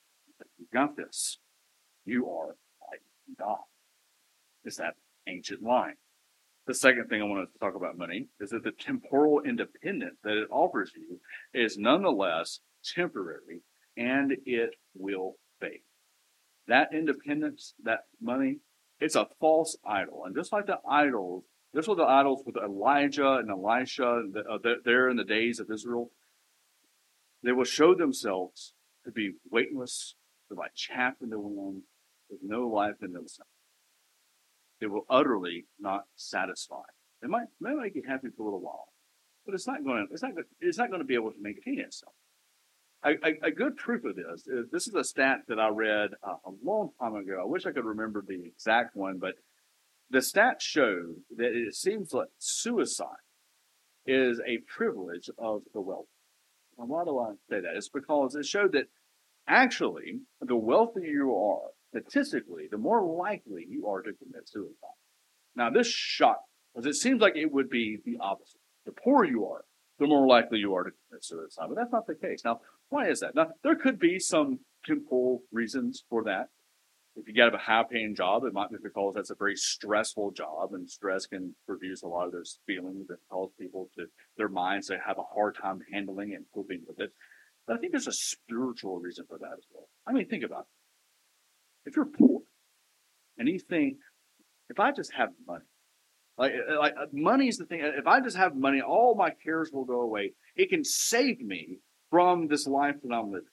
You 0.58 0.66
got 0.72 0.96
this. 0.96 1.38
You 2.04 2.30
are 2.30 2.56
like 2.88 3.02
God. 3.38 3.58
Is 4.64 4.76
that 4.76 4.94
ancient 5.26 5.62
line? 5.62 5.96
The 6.68 6.74
second 6.74 7.08
thing 7.08 7.20
I 7.20 7.24
want 7.24 7.48
to 7.52 7.58
talk 7.58 7.74
about 7.74 7.98
money 7.98 8.28
is 8.40 8.50
that 8.50 8.62
the 8.62 8.70
temporal 8.70 9.40
independence 9.40 10.16
that 10.22 10.36
it 10.36 10.48
offers 10.52 10.92
you 10.94 11.20
is 11.52 11.76
nonetheless 11.76 12.60
temporary 12.94 13.62
and 13.96 14.36
it 14.46 14.70
will 14.94 15.34
fade. 15.60 15.80
That 16.68 16.90
independence, 16.94 17.74
that 17.82 18.04
money, 18.20 18.58
it's 19.00 19.16
a 19.16 19.26
false 19.40 19.76
idol. 19.84 20.22
And 20.26 20.36
just 20.36 20.52
like 20.52 20.66
the 20.66 20.78
idols, 20.88 21.42
this 21.75 21.88
was 21.88 21.97
the 21.97 22.05
idols 22.05 22.43
with 22.45 22.57
Elijah 22.57 23.35
and 23.35 23.50
Elisha 23.50 24.25
uh, 24.50 24.59
there 24.85 25.09
in 25.09 25.17
the 25.17 25.25
days 25.25 25.59
of 25.59 25.71
Israel. 25.71 26.11
They 27.43 27.52
will 27.52 27.64
show 27.64 27.95
themselves 27.95 28.75
to 29.05 29.11
be 29.11 29.33
weightless, 29.50 30.14
to 30.49 30.55
like 30.55 30.75
chaff 30.75 31.14
in 31.23 31.31
the 31.31 31.41
wind, 31.41 31.83
with 32.31 32.41
no 32.43 32.69
life 32.69 32.97
in 33.02 33.12
themselves. 33.12 33.50
They 34.81 34.87
will 34.87 35.07
utterly 35.09 35.67
not 35.79 36.05
satisfy. 36.14 36.83
They 37.21 37.29
might, 37.29 37.47
they 37.61 37.71
might 37.71 37.83
make 37.83 37.95
you 37.95 38.02
happy 38.07 38.29
for 38.37 38.43
a 38.43 38.45
little 38.47 38.61
while, 38.61 38.88
but 39.47 39.55
it's 39.55 39.67
not 39.67 39.85
going 39.85 40.07
to, 40.07 40.12
it's 40.12 40.23
not, 40.23 40.33
it's 40.61 40.79
not 40.79 40.88
going 40.88 41.00
to 41.00 41.07
be 41.07 41.14
able 41.14 41.31
to 41.31 41.37
maintain 41.41 41.81
itself. 41.81 42.14
A, 43.05 43.11
a, 43.11 43.49
a, 43.49 43.50
good 43.50 43.76
proof 43.76 44.05
of 44.05 44.14
this 44.14 44.47
is 44.47 44.71
this 44.71 44.87
is 44.87 44.95
a 44.95 45.02
stat 45.02 45.41
that 45.49 45.59
I 45.59 45.69
read 45.69 46.11
uh, 46.23 46.35
a 46.47 46.50
long 46.62 46.91
time 47.00 47.17
ago. 47.17 47.41
I 47.41 47.45
wish 47.45 47.67
I 47.67 47.73
could 47.73 47.85
remember 47.85 48.23
the 48.25 48.41
exact 48.45 48.95
one, 48.95 49.19
but 49.19 49.35
the 50.12 50.19
stats 50.19 50.61
show 50.61 51.14
that 51.37 51.52
it 51.54 51.75
seems 51.75 52.12
like 52.12 52.28
suicide 52.38 53.07
is 54.07 54.40
a 54.47 54.59
privilege 54.59 55.31
of 55.38 55.62
the 55.73 55.81
wealthy. 55.81 56.09
And 56.78 56.88
why 56.88 57.04
do 57.04 57.19
I 57.19 57.33
say 57.49 57.61
that? 57.61 57.76
It's 57.76 57.88
because 57.88 58.35
it 58.35 58.45
showed 58.45 58.73
that 58.73 58.88
actually, 59.49 60.21
the 60.40 60.57
wealthier 60.57 61.04
you 61.04 61.35
are, 61.35 61.71
statistically, 61.88 62.64
the 62.71 62.78
more 62.78 63.02
likely 63.02 63.66
you 63.69 63.87
are 63.87 64.02
to 64.02 64.12
commit 64.12 64.49
suicide. 64.49 64.99
Now, 65.57 65.71
this 65.71 65.88
shocked 65.88 66.49
because 66.75 66.87
it 66.87 67.00
seems 67.00 67.21
like 67.21 67.37
it 67.37 67.52
would 67.52 67.71
be 67.71 67.99
the 68.04 68.19
opposite. 68.21 68.61
The 68.85 68.92
poorer 68.92 69.25
you 69.25 69.47
are, 69.47 69.64
the 69.99 70.07
more 70.07 70.26
likely 70.26 70.59
you 70.59 70.75
are 70.75 70.85
to 70.85 70.90
commit 71.09 71.25
suicide. 71.25 71.66
But 71.69 71.76
that's 71.76 71.92
not 71.92 72.07
the 72.07 72.14
case. 72.14 72.42
Now, 72.45 72.61
why 72.90 73.09
is 73.09 73.21
that? 73.21 73.35
Now, 73.35 73.49
there 73.62 73.76
could 73.76 73.99
be 73.99 74.19
some 74.19 74.61
simple 74.87 75.42
reasons 75.50 76.04
for 76.11 76.25
that. 76.25 76.49
If 77.14 77.28
you 77.28 77.35
get 77.35 77.54
a 77.54 77.59
high 77.59 77.85
paying 77.90 78.14
job, 78.14 78.45
it 78.45 78.54
might 78.54 78.71
be 78.71 78.76
because 78.83 79.14
that's 79.14 79.31
a 79.31 79.35
very 79.35 79.54
stressful 79.57 80.31
job, 80.31 80.73
and 80.73 80.88
stress 80.88 81.26
can 81.26 81.54
produce 81.66 82.02
a 82.02 82.09
lot 82.09 82.26
of 82.26 82.33
those 82.33 82.59
feelings 82.66 83.07
that 83.09 83.19
cause 83.31 83.50
people 83.61 83.90
to 83.97 84.07
their 84.37 84.49
minds 84.49 84.87
to 84.87 84.99
have 85.07 85.19
a 85.19 85.35
hard 85.35 85.57
time 85.61 85.81
handling 85.92 86.35
and 86.35 86.47
coping 86.54 86.83
with 86.87 86.99
it. 87.00 87.11
But 87.66 87.76
I 87.76 87.78
think 87.78 87.92
there's 87.92 88.07
a 88.07 88.12
spiritual 88.12 88.99
reason 88.99 89.26
for 89.28 89.38
that 89.38 89.52
as 89.59 89.66
well. 89.73 89.88
I 90.07 90.12
mean, 90.12 90.26
think 90.26 90.42
about 90.42 90.66
it. 91.85 91.90
If 91.90 91.97
you're 91.97 92.07
poor 92.07 92.40
and 93.37 93.47
you 93.47 93.59
think, 93.59 93.99
if 94.71 94.81
I 94.81 94.90
just 94.92 95.12
have 95.12 95.31
money, 95.47 95.64
Like, 96.38 96.52
uh, 96.54 96.78
like 96.78 96.95
uh, 96.99 97.07
money 97.12 97.49
is 97.49 97.59
the 97.59 97.66
thing. 97.66 97.81
If 97.83 98.07
I 98.07 98.21
just 98.21 98.38
have 98.38 98.57
money, 98.57 98.81
all 98.81 99.14
my 99.14 99.31
cares 99.45 99.71
will 99.71 99.85
go 99.85 100.00
away. 100.00 100.33
It 100.57 100.71
can 100.71 100.83
save 100.83 101.40
me 101.40 101.81
from 102.11 102.49
this 102.49 102.66
life 102.66 102.97
that 103.02 103.14
I'm 103.14 103.31
living. 103.31 103.47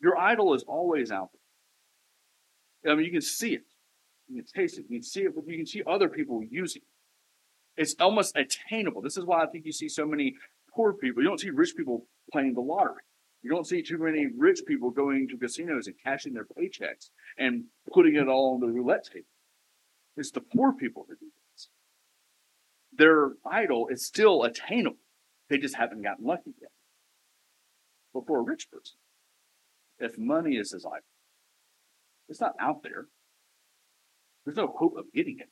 Your 0.00 0.16
idol 0.16 0.54
is 0.54 0.62
always 0.62 1.10
out 1.10 1.30
there. 1.32 1.39
I 2.86 2.94
mean, 2.94 3.04
you 3.04 3.12
can 3.12 3.20
see 3.20 3.54
it, 3.54 3.64
you 4.28 4.42
can 4.42 4.46
taste 4.46 4.78
it, 4.78 4.86
you 4.88 4.98
can 4.98 5.02
see 5.02 5.22
it, 5.22 5.32
you 5.46 5.56
can 5.56 5.66
see 5.66 5.82
other 5.86 6.08
people 6.08 6.42
using 6.48 6.82
it. 6.82 7.80
It's 7.82 7.94
almost 8.00 8.36
attainable. 8.36 9.02
This 9.02 9.16
is 9.16 9.24
why 9.24 9.42
I 9.42 9.46
think 9.46 9.64
you 9.64 9.72
see 9.72 9.88
so 9.88 10.06
many 10.06 10.34
poor 10.74 10.92
people. 10.92 11.22
You 11.22 11.28
don't 11.28 11.40
see 11.40 11.50
rich 11.50 11.74
people 11.76 12.06
playing 12.32 12.54
the 12.54 12.60
lottery. 12.60 13.02
You 13.42 13.50
don't 13.50 13.66
see 13.66 13.82
too 13.82 13.98
many 13.98 14.26
rich 14.36 14.60
people 14.66 14.90
going 14.90 15.28
to 15.28 15.38
casinos 15.38 15.86
and 15.86 15.96
cashing 16.02 16.34
their 16.34 16.44
paychecks 16.44 17.08
and 17.38 17.64
putting 17.92 18.16
it 18.16 18.28
all 18.28 18.54
on 18.54 18.60
the 18.60 18.66
roulette 18.66 19.04
table. 19.04 19.26
It's 20.16 20.30
the 20.30 20.42
poor 20.42 20.72
people 20.74 21.06
that 21.08 21.18
do 21.20 21.26
this. 21.54 21.68
Their 22.92 23.32
idol 23.50 23.88
is 23.88 24.04
still 24.04 24.42
attainable. 24.42 24.98
They 25.48 25.58
just 25.58 25.76
haven't 25.76 26.02
gotten 26.02 26.26
lucky 26.26 26.52
yet. 26.60 26.70
But 28.12 28.26
for 28.26 28.40
a 28.40 28.42
rich 28.42 28.68
person, 28.70 28.96
if 29.98 30.18
money 30.18 30.56
is 30.56 30.72
his 30.72 30.84
idol, 30.84 31.00
it's 32.30 32.40
not 32.40 32.54
out 32.60 32.82
there. 32.82 33.08
There's 34.44 34.56
no 34.56 34.68
hope 34.68 34.96
of 34.96 35.12
getting 35.12 35.38
it. 35.40 35.48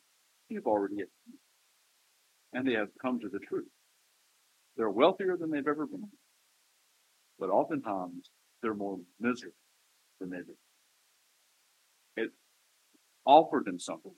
You've 0.48 0.66
already 0.66 0.96
it. 0.96 1.10
And 2.52 2.66
they 2.66 2.72
have 2.72 2.88
come 3.02 3.18
to 3.20 3.28
the 3.28 3.40
truth. 3.40 3.68
They're 4.76 4.88
wealthier 4.88 5.36
than 5.36 5.50
they've 5.50 5.66
ever 5.66 5.86
been. 5.86 6.08
But 7.38 7.50
oftentimes, 7.50 8.30
they're 8.62 8.74
more 8.74 8.98
miserable 9.20 9.56
than 10.20 10.30
they've 10.30 10.46
been. 10.46 12.24
It 12.24 12.30
offered 13.26 13.66
them 13.66 13.80
something 13.80 14.14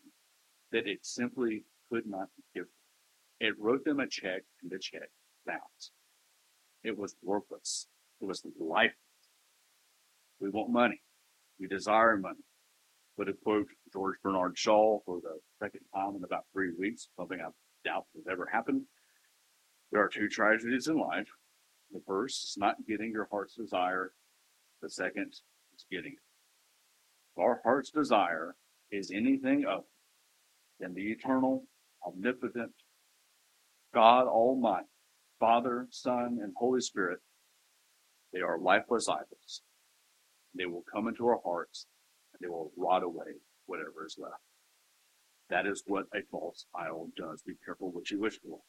that 0.70 0.86
it 0.86 1.04
simply 1.04 1.64
could 1.90 2.06
not 2.06 2.28
give 2.54 2.64
them. 2.64 3.48
It 3.48 3.54
wrote 3.58 3.84
them 3.84 4.00
a 4.00 4.06
check, 4.06 4.42
and 4.62 4.70
the 4.70 4.78
check 4.78 5.08
bounced. 5.46 5.92
It 6.84 6.96
was 6.96 7.16
worthless. 7.22 7.88
It 8.20 8.26
was 8.26 8.42
lifeless. 8.58 8.94
We 10.40 10.50
want 10.50 10.70
money. 10.70 11.00
We 11.58 11.66
desire 11.66 12.16
money. 12.16 12.40
But 13.20 13.26
to 13.26 13.34
quote 13.34 13.68
George 13.92 14.16
Bernard 14.22 14.56
Shaw 14.56 15.00
for 15.04 15.20
the 15.20 15.38
second 15.62 15.82
time 15.94 16.16
in 16.16 16.24
about 16.24 16.46
three 16.54 16.72
weeks, 16.78 17.08
something 17.18 17.38
I 17.38 17.50
doubt 17.84 18.06
has 18.16 18.24
ever 18.26 18.48
happened. 18.50 18.86
There 19.92 20.02
are 20.02 20.08
two 20.08 20.26
tragedies 20.26 20.88
in 20.88 20.96
life. 20.96 21.28
The 21.92 22.00
first 22.06 22.44
is 22.44 22.56
not 22.56 22.76
getting 22.88 23.12
your 23.12 23.28
heart's 23.30 23.56
desire. 23.56 24.14
The 24.80 24.88
second 24.88 25.34
is 25.74 25.84
getting 25.92 26.12
it. 26.12 26.18
If 27.36 27.42
our 27.42 27.60
heart's 27.62 27.90
desire 27.90 28.56
is 28.90 29.10
anything 29.10 29.66
other 29.66 29.84
than 30.78 30.94
the 30.94 31.12
eternal, 31.12 31.64
omnipotent, 32.06 32.72
God 33.92 34.28
Almighty, 34.28 34.88
Father, 35.38 35.88
Son, 35.90 36.38
and 36.42 36.54
Holy 36.56 36.80
Spirit, 36.80 37.18
they 38.32 38.40
are 38.40 38.58
lifeless 38.58 39.10
idols. 39.10 39.60
They 40.54 40.64
will 40.64 40.84
come 40.90 41.06
into 41.06 41.26
our 41.26 41.40
hearts 41.44 41.86
and 42.40 42.46
they 42.46 42.50
will 42.50 42.72
rot 42.76 43.02
away 43.02 43.38
whatever 43.66 44.06
is 44.06 44.16
left. 44.18 44.42
That 45.48 45.66
is 45.66 45.82
what 45.86 46.06
a 46.14 46.20
false 46.30 46.66
idol 46.74 47.10
does. 47.16 47.42
Be 47.42 47.54
careful 47.64 47.90
what 47.90 48.10
you 48.10 48.20
wish 48.20 48.38
for. 48.40 48.60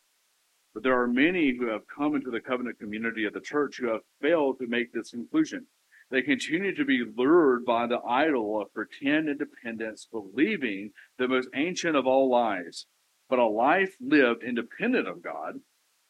But 0.74 0.84
there 0.84 1.00
are 1.00 1.08
many 1.08 1.56
who 1.58 1.68
have 1.68 1.82
come 1.88 2.16
into 2.16 2.32
the 2.32 2.40
covenant 2.40 2.80
community 2.80 3.26
of 3.26 3.34
the 3.34 3.42
church 3.42 3.78
who 3.78 3.90
have 3.90 4.02
failed 4.22 4.60
to 4.60 4.68
make 4.68 4.94
this 4.94 5.12
conclusion. 5.12 5.68
They 6.10 6.22
continue 6.22 6.76
to 6.76 6.86
be 6.86 7.04
lured 7.16 7.66
by 7.66 7.88
the 7.88 8.00
idol 8.00 8.62
of 8.62 8.74
pretend 8.74 9.30
independence, 9.30 10.08
believing 10.12 10.92
the 11.18 11.28
most 11.28 11.50
ancient 11.56 11.96
of 11.96 12.08
all 12.08 12.30
lies. 12.30 12.86
But 13.30 13.40
a 13.40 13.46
life 13.46 13.96
lived 14.02 14.44
independent 14.44 15.08
of 15.08 15.24
God 15.24 15.60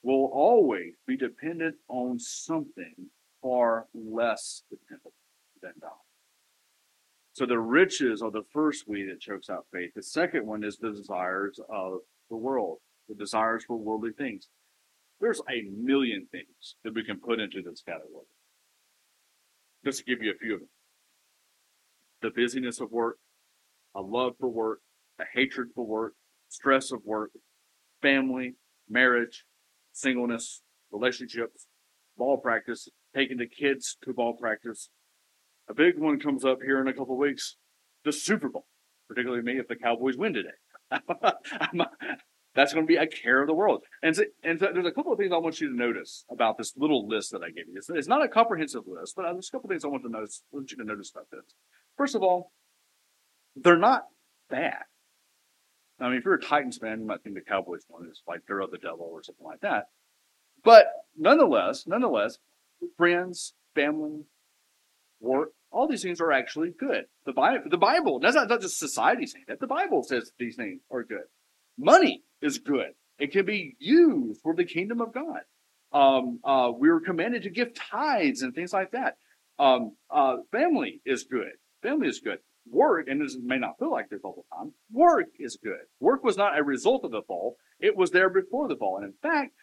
will 0.01 0.29
always 0.33 0.93
be 1.05 1.17
dependent 1.17 1.75
on 1.87 2.17
something 2.19 3.09
far 3.41 3.87
less 3.93 4.63
dependent 4.69 5.13
than 5.61 5.73
God. 5.79 5.91
So 7.33 7.45
the 7.45 7.59
riches 7.59 8.21
are 8.21 8.31
the 8.31 8.43
first 8.53 8.87
weed 8.87 9.09
that 9.09 9.21
chokes 9.21 9.49
out 9.49 9.65
faith. 9.71 9.91
The 9.95 10.03
second 10.03 10.45
one 10.45 10.63
is 10.63 10.77
the 10.77 10.91
desires 10.91 11.59
of 11.69 11.99
the 12.29 12.35
world, 12.35 12.79
the 13.07 13.15
desires 13.15 13.63
for 13.65 13.77
worldly 13.77 14.11
things. 14.17 14.49
There's 15.21 15.41
a 15.49 15.63
million 15.71 16.27
things 16.31 16.75
that 16.83 16.93
we 16.93 17.03
can 17.03 17.19
put 17.19 17.39
into 17.39 17.61
this 17.61 17.81
category. 17.81 18.25
Just 19.85 19.99
to 19.99 20.05
give 20.05 20.21
you 20.21 20.31
a 20.31 20.37
few 20.37 20.55
of 20.55 20.59
them. 20.59 20.69
The 22.21 22.31
busyness 22.31 22.79
of 22.79 22.91
work, 22.91 23.17
a 23.95 24.01
love 24.01 24.33
for 24.39 24.49
work, 24.49 24.79
a 25.19 25.23
hatred 25.33 25.69
for 25.73 25.85
work, 25.85 26.13
stress 26.49 26.91
of 26.91 27.01
work, 27.05 27.31
family, 28.01 28.55
marriage, 28.89 29.45
singleness, 29.93 30.61
relationships, 30.91 31.67
ball 32.17 32.37
practice, 32.37 32.89
taking 33.15 33.37
the 33.37 33.47
kids 33.47 33.97
to 34.03 34.13
ball 34.13 34.33
practice. 34.33 34.89
A 35.71 35.73
big 35.73 35.97
one 35.97 36.19
comes 36.19 36.43
up 36.43 36.61
here 36.61 36.81
in 36.81 36.89
a 36.89 36.93
couple 36.93 37.17
weeks, 37.17 37.55
the 38.03 38.11
Super 38.11 38.49
Bowl, 38.49 38.65
particularly 39.07 39.41
me 39.41 39.57
if 39.57 39.69
the 39.69 39.77
Cowboys 39.77 40.17
win 40.17 40.33
today. 40.33 40.49
That's 42.53 42.73
going 42.73 42.85
to 42.85 42.87
be 42.87 42.97
a 42.97 43.07
care 43.07 43.39
of 43.39 43.47
the 43.47 43.53
world. 43.53 43.83
And, 44.03 44.13
so, 44.13 44.25
and 44.43 44.59
so 44.59 44.67
there's 44.73 44.85
a 44.85 44.91
couple 44.91 45.13
of 45.13 45.17
things 45.17 45.31
I 45.31 45.37
want 45.37 45.61
you 45.61 45.69
to 45.69 45.75
notice 45.75 46.25
about 46.29 46.57
this 46.57 46.73
little 46.75 47.07
list 47.07 47.31
that 47.31 47.41
I 47.41 47.51
gave 47.51 47.69
you. 47.69 47.75
It's, 47.77 47.89
it's 47.89 48.09
not 48.09 48.21
a 48.21 48.27
comprehensive 48.27 48.81
list, 48.85 49.15
but 49.15 49.23
there's 49.31 49.47
a 49.47 49.51
couple 49.51 49.69
of 49.69 49.71
things 49.71 49.85
I 49.85 49.87
want 49.87 50.03
to 50.03 50.09
notice, 50.09 50.43
want 50.51 50.71
you 50.71 50.77
to 50.77 50.83
notice 50.83 51.09
about 51.15 51.27
this. 51.31 51.55
First 51.95 52.15
of 52.15 52.21
all, 52.21 52.51
they're 53.55 53.77
not 53.77 54.07
bad. 54.49 54.83
I 56.01 56.09
mean, 56.09 56.17
if 56.17 56.25
you're 56.25 56.33
a 56.33 56.41
Titans 56.41 56.79
fan, 56.79 56.99
you 56.99 57.07
might 57.07 57.23
think 57.23 57.35
the 57.35 57.41
Cowboys 57.41 57.85
won 57.87 58.09
is 58.11 58.21
like 58.27 58.41
they're 58.45 58.59
of 58.59 58.71
the 58.71 58.77
devil 58.77 59.07
or 59.09 59.23
something 59.23 59.45
like 59.45 59.61
that. 59.61 59.85
But 60.65 60.87
nonetheless, 61.17 61.85
nonetheless, 61.87 62.39
friends, 62.97 63.53
family, 63.73 64.25
work, 65.21 65.51
all 65.71 65.87
these 65.87 66.03
things 66.03 66.21
are 66.21 66.31
actually 66.31 66.71
good. 66.77 67.05
The 67.25 67.33
Bible, 67.33 67.63
the 67.69 67.77
Bible, 67.77 68.19
that's 68.19 68.35
not, 68.35 68.49
not 68.49 68.61
just 68.61 68.77
society 68.77 69.25
saying 69.25 69.45
that. 69.47 69.59
The 69.59 69.67
Bible 69.67 70.03
says 70.03 70.31
these 70.37 70.55
things 70.55 70.81
are 70.91 71.03
good. 71.03 71.25
Money 71.77 72.23
is 72.41 72.59
good. 72.59 72.91
It 73.17 73.31
can 73.31 73.45
be 73.45 73.75
used 73.79 74.41
for 74.41 74.55
the 74.55 74.65
kingdom 74.65 75.01
of 75.01 75.13
God. 75.13 75.41
Um, 75.93 76.39
uh, 76.43 76.71
we 76.77 76.89
were 76.89 77.01
commanded 77.01 77.43
to 77.43 77.49
give 77.49 77.73
tithes 77.73 78.41
and 78.41 78.53
things 78.53 78.73
like 78.73 78.91
that. 78.91 79.17
Um, 79.59 79.95
uh, 80.09 80.37
family 80.51 81.01
is 81.05 81.23
good. 81.23 81.51
Family 81.83 82.07
is 82.07 82.19
good. 82.19 82.39
Work, 82.69 83.07
and 83.07 83.21
this 83.21 83.37
may 83.41 83.57
not 83.57 83.79
feel 83.79 83.91
like 83.91 84.09
this 84.09 84.21
all 84.23 84.45
the 84.49 84.55
time, 84.55 84.73
work 84.91 85.27
is 85.39 85.57
good. 85.61 85.81
Work 85.99 86.23
was 86.23 86.37
not 86.37 86.57
a 86.57 86.63
result 86.63 87.03
of 87.03 87.11
the 87.11 87.23
fall. 87.23 87.57
It 87.79 87.95
was 87.95 88.11
there 88.11 88.29
before 88.29 88.67
the 88.67 88.75
fall. 88.75 88.97
And 88.97 89.05
in 89.05 89.13
fact, 89.21 89.53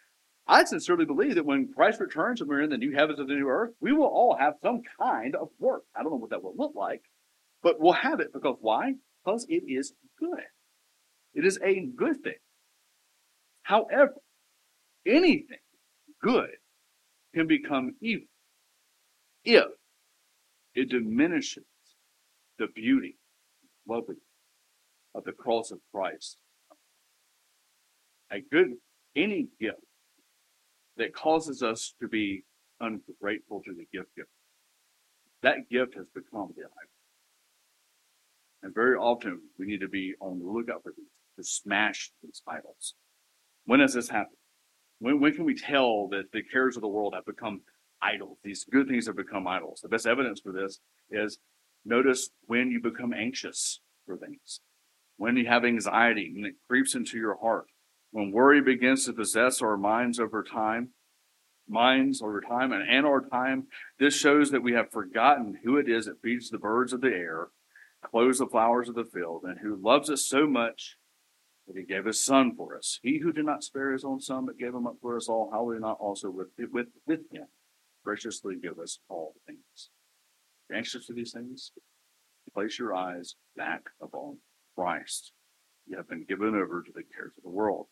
I 0.47 0.63
sincerely 0.63 1.05
believe 1.05 1.35
that 1.35 1.45
when 1.45 1.71
Christ 1.73 1.99
returns 1.99 2.41
and 2.41 2.49
we're 2.49 2.61
in 2.61 2.71
the 2.71 2.77
new 2.77 2.93
heavens 2.93 3.19
and 3.19 3.29
the 3.29 3.35
new 3.35 3.47
earth, 3.47 3.71
we 3.79 3.93
will 3.93 4.07
all 4.07 4.35
have 4.39 4.55
some 4.63 4.81
kind 4.99 5.35
of 5.35 5.49
work. 5.59 5.83
I 5.95 6.01
don't 6.01 6.11
know 6.11 6.17
what 6.17 6.31
that 6.31 6.43
will 6.43 6.55
look 6.57 6.73
like, 6.75 7.03
but 7.61 7.79
we'll 7.79 7.93
have 7.93 8.19
it 8.19 8.33
because 8.33 8.57
why? 8.59 8.93
Because 9.23 9.45
it 9.47 9.63
is 9.67 9.93
good. 10.19 10.43
It 11.33 11.45
is 11.45 11.59
a 11.63 11.85
good 11.95 12.23
thing. 12.23 12.33
However, 13.63 14.15
anything 15.05 15.59
good 16.21 16.49
can 17.35 17.45
become 17.45 17.95
evil 18.01 18.25
if 19.43 19.65
it 20.73 20.89
diminishes 20.89 21.63
the 22.57 22.67
beauty, 22.75 23.17
loveliness 23.87 24.23
of 25.13 25.23
the 25.23 25.31
cross 25.31 25.71
of 25.71 25.79
Christ. 25.93 26.37
A 28.31 28.41
good, 28.51 28.73
any 29.15 29.47
gift 29.59 29.77
that 30.99 31.15
causes 31.15 31.63
us 31.63 31.95
to 31.99 32.07
be 32.07 32.43
ungrateful 32.79 33.61
to 33.65 33.73
the 33.73 33.87
gift 33.91 34.15
giver, 34.15 34.27
that 35.41 35.69
gift 35.69 35.95
has 35.95 36.05
become 36.13 36.53
the 36.55 36.63
idol. 36.63 36.89
And 38.61 38.75
very 38.75 38.97
often 38.97 39.41
we 39.57 39.65
need 39.65 39.79
to 39.79 39.87
be 39.87 40.13
on 40.19 40.39
the 40.39 40.45
lookout 40.45 40.83
for 40.83 40.93
these, 40.95 41.07
to 41.37 41.43
smash 41.43 42.11
these 42.21 42.41
idols. 42.47 42.93
When 43.65 43.79
does 43.79 43.93
this 43.93 44.09
happen? 44.09 44.35
When, 44.99 45.21
when 45.21 45.33
can 45.33 45.45
we 45.45 45.55
tell 45.55 46.09
that 46.09 46.31
the 46.33 46.43
cares 46.43 46.75
of 46.75 46.81
the 46.81 46.89
world 46.89 47.13
have 47.15 47.25
become 47.25 47.61
idols? 48.01 48.37
These 48.43 48.65
good 48.69 48.89
things 48.89 49.07
have 49.07 49.15
become 49.15 49.47
idols. 49.47 49.79
The 49.81 49.89
best 49.89 50.05
evidence 50.05 50.41
for 50.41 50.51
this 50.51 50.79
is 51.09 51.39
notice 51.85 52.29
when 52.45 52.71
you 52.71 52.81
become 52.81 53.13
anxious 53.13 53.79
for 54.05 54.17
things, 54.17 54.59
when 55.15 55.37
you 55.37 55.47
have 55.47 55.63
anxiety 55.63 56.33
and 56.35 56.45
it 56.45 56.55
creeps 56.67 56.93
into 56.93 57.17
your 57.17 57.37
heart, 57.39 57.67
when 58.11 58.31
worry 58.31 58.61
begins 58.61 59.05
to 59.05 59.13
possess 59.13 59.61
our 59.61 59.77
minds 59.77 60.19
over 60.19 60.43
time, 60.43 60.89
minds 61.67 62.21
over 62.21 62.41
time 62.41 62.71
and, 62.71 62.87
and 62.89 63.05
our 63.05 63.21
time, 63.21 63.67
this 63.99 64.15
shows 64.15 64.51
that 64.51 64.63
we 64.63 64.73
have 64.73 64.91
forgotten 64.91 65.59
who 65.63 65.77
it 65.77 65.87
is 65.87 66.05
that 66.05 66.21
feeds 66.21 66.49
the 66.49 66.57
birds 66.57 66.93
of 66.93 67.01
the 67.01 67.09
air, 67.09 67.49
clothes 68.03 68.39
the 68.39 68.47
flowers 68.47 68.89
of 68.89 68.95
the 68.95 69.05
field, 69.05 69.43
and 69.43 69.59
who 69.59 69.75
loves 69.75 70.09
us 70.09 70.25
so 70.25 70.47
much 70.47 70.97
that 71.67 71.77
he 71.77 71.83
gave 71.83 72.05
his 72.05 72.23
son 72.23 72.55
for 72.55 72.75
us. 72.75 72.99
He 73.03 73.19
who 73.19 73.31
did 73.31 73.45
not 73.45 73.63
spare 73.63 73.91
his 73.91 74.03
own 74.03 74.19
son, 74.21 74.47
but 74.47 74.57
gave 74.57 74.73
him 74.73 74.87
up 74.87 74.95
for 75.01 75.15
us 75.15 75.29
all, 75.29 75.51
how 75.51 75.63
will 75.63 75.75
he 75.75 75.79
not 75.79 75.99
also 75.99 76.31
with, 76.31 76.47
with, 76.71 76.87
with 77.05 77.31
him 77.31 77.45
graciously 78.03 78.55
give 78.55 78.79
us 78.79 78.99
all 79.07 79.35
things? 79.45 79.89
You're 80.67 80.77
anxious 80.77 81.05
for 81.05 81.13
these 81.13 81.31
things? 81.31 81.71
Place 82.53 82.79
your 82.79 82.95
eyes 82.95 83.35
back 83.55 83.83
upon 84.01 84.39
Christ. 84.75 85.33
you 85.85 85.97
have 85.97 86.09
been 86.09 86.25
given 86.27 86.55
over 86.55 86.81
to 86.81 86.91
the 86.91 87.03
cares 87.03 87.33
of 87.37 87.43
the 87.43 87.49
world. 87.49 87.87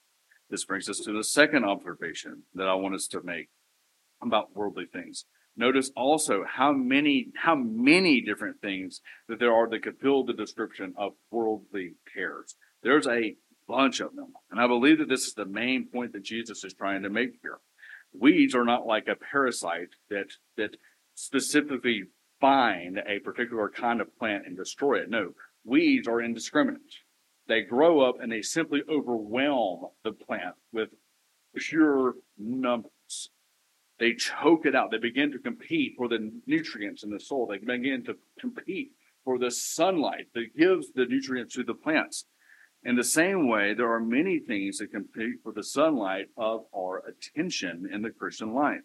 This 0.50 0.66
brings 0.66 0.90
us 0.90 1.00
to 1.00 1.12
the 1.12 1.24
second 1.24 1.66
observation 1.66 2.44
that 2.54 2.68
I 2.68 2.76
want 2.76 2.96
us 2.96 3.08
to 3.08 3.22
make 3.22 3.50
about 4.22 4.56
worldly 4.56 4.86
things. 4.86 5.26
Notice 5.56 5.92
also 5.96 6.44
how 6.48 6.72
many, 6.72 7.30
how 7.36 7.56
many 7.56 8.22
different 8.22 8.62
things 8.62 9.02
that 9.28 9.40
there 9.40 9.54
are 9.54 9.68
that 9.70 9.84
could 9.84 10.00
fill 10.00 10.24
the 10.24 10.34
description 10.34 10.94
of 10.98 11.14
worldly 11.32 11.96
cares. 12.14 12.56
There's 12.84 13.08
a 13.08 13.36
bunch 13.68 14.00
of 14.00 14.16
them. 14.16 14.34
And 14.52 14.60
I 14.62 14.68
believe 14.68 15.00
that 15.00 15.10
this 15.10 15.26
is 15.26 15.34
the 15.34 15.46
main 15.46 15.88
point 15.92 16.14
that 16.14 16.24
Jesus 16.24 16.64
is 16.64 16.74
trying 16.74 17.04
to 17.04 17.10
make 17.10 17.40
here. 17.42 17.58
Weeds 18.14 18.56
are 18.56 18.64
not 18.64 18.86
like 18.86 19.08
a 19.08 19.16
parasite 19.16 19.90
that, 20.10 20.28
that 20.56 20.78
specifically 21.16 22.04
find 22.40 23.00
a 23.00 23.20
particular 23.20 23.70
kind 23.70 24.00
of 24.00 24.16
plant 24.18 24.46
and 24.46 24.56
destroy 24.56 25.00
it. 25.00 25.10
No, 25.10 25.32
weeds 25.66 26.08
are 26.08 26.22
indiscriminate. 26.22 26.82
They 27.48 27.62
grow 27.62 28.02
up 28.02 28.16
and 28.22 28.32
they 28.32 28.42
simply 28.42 28.82
overwhelm 28.90 29.88
the 30.04 30.12
plant 30.12 30.56
with 30.72 30.90
pure 31.56 32.16
numbers. 32.38 33.30
They 34.00 34.14
choke 34.14 34.66
it 34.66 34.76
out. 34.76 34.92
They 34.92 34.98
begin 34.98 35.32
to 35.32 35.40
compete 35.40 35.96
for 35.98 36.08
the 36.08 36.32
nutrients 36.46 37.04
in 37.04 37.10
the 37.10 37.20
soil. 37.20 37.48
They 37.48 37.58
begin 37.58 38.04
to 38.06 38.18
compete 38.40 38.92
for 39.24 39.40
the 39.40 39.50
sunlight 39.50 40.28
that 40.36 40.56
gives 40.56 40.92
the 40.92 41.06
nutrients 41.06 41.56
to 41.56 41.64
the 41.64 41.74
plants. 41.74 42.26
In 42.84 42.96
the 42.96 43.04
same 43.04 43.48
way, 43.48 43.74
there 43.74 43.92
are 43.92 44.00
many 44.00 44.40
things 44.40 44.78
that 44.78 44.92
compete 44.92 45.42
for 45.42 45.52
the 45.52 45.64
sunlight 45.64 46.28
of 46.38 46.66
our 46.76 47.04
attention 47.08 47.90
in 47.92 48.02
the 48.04 48.12
Christian 48.12 48.54
life. 48.54 48.82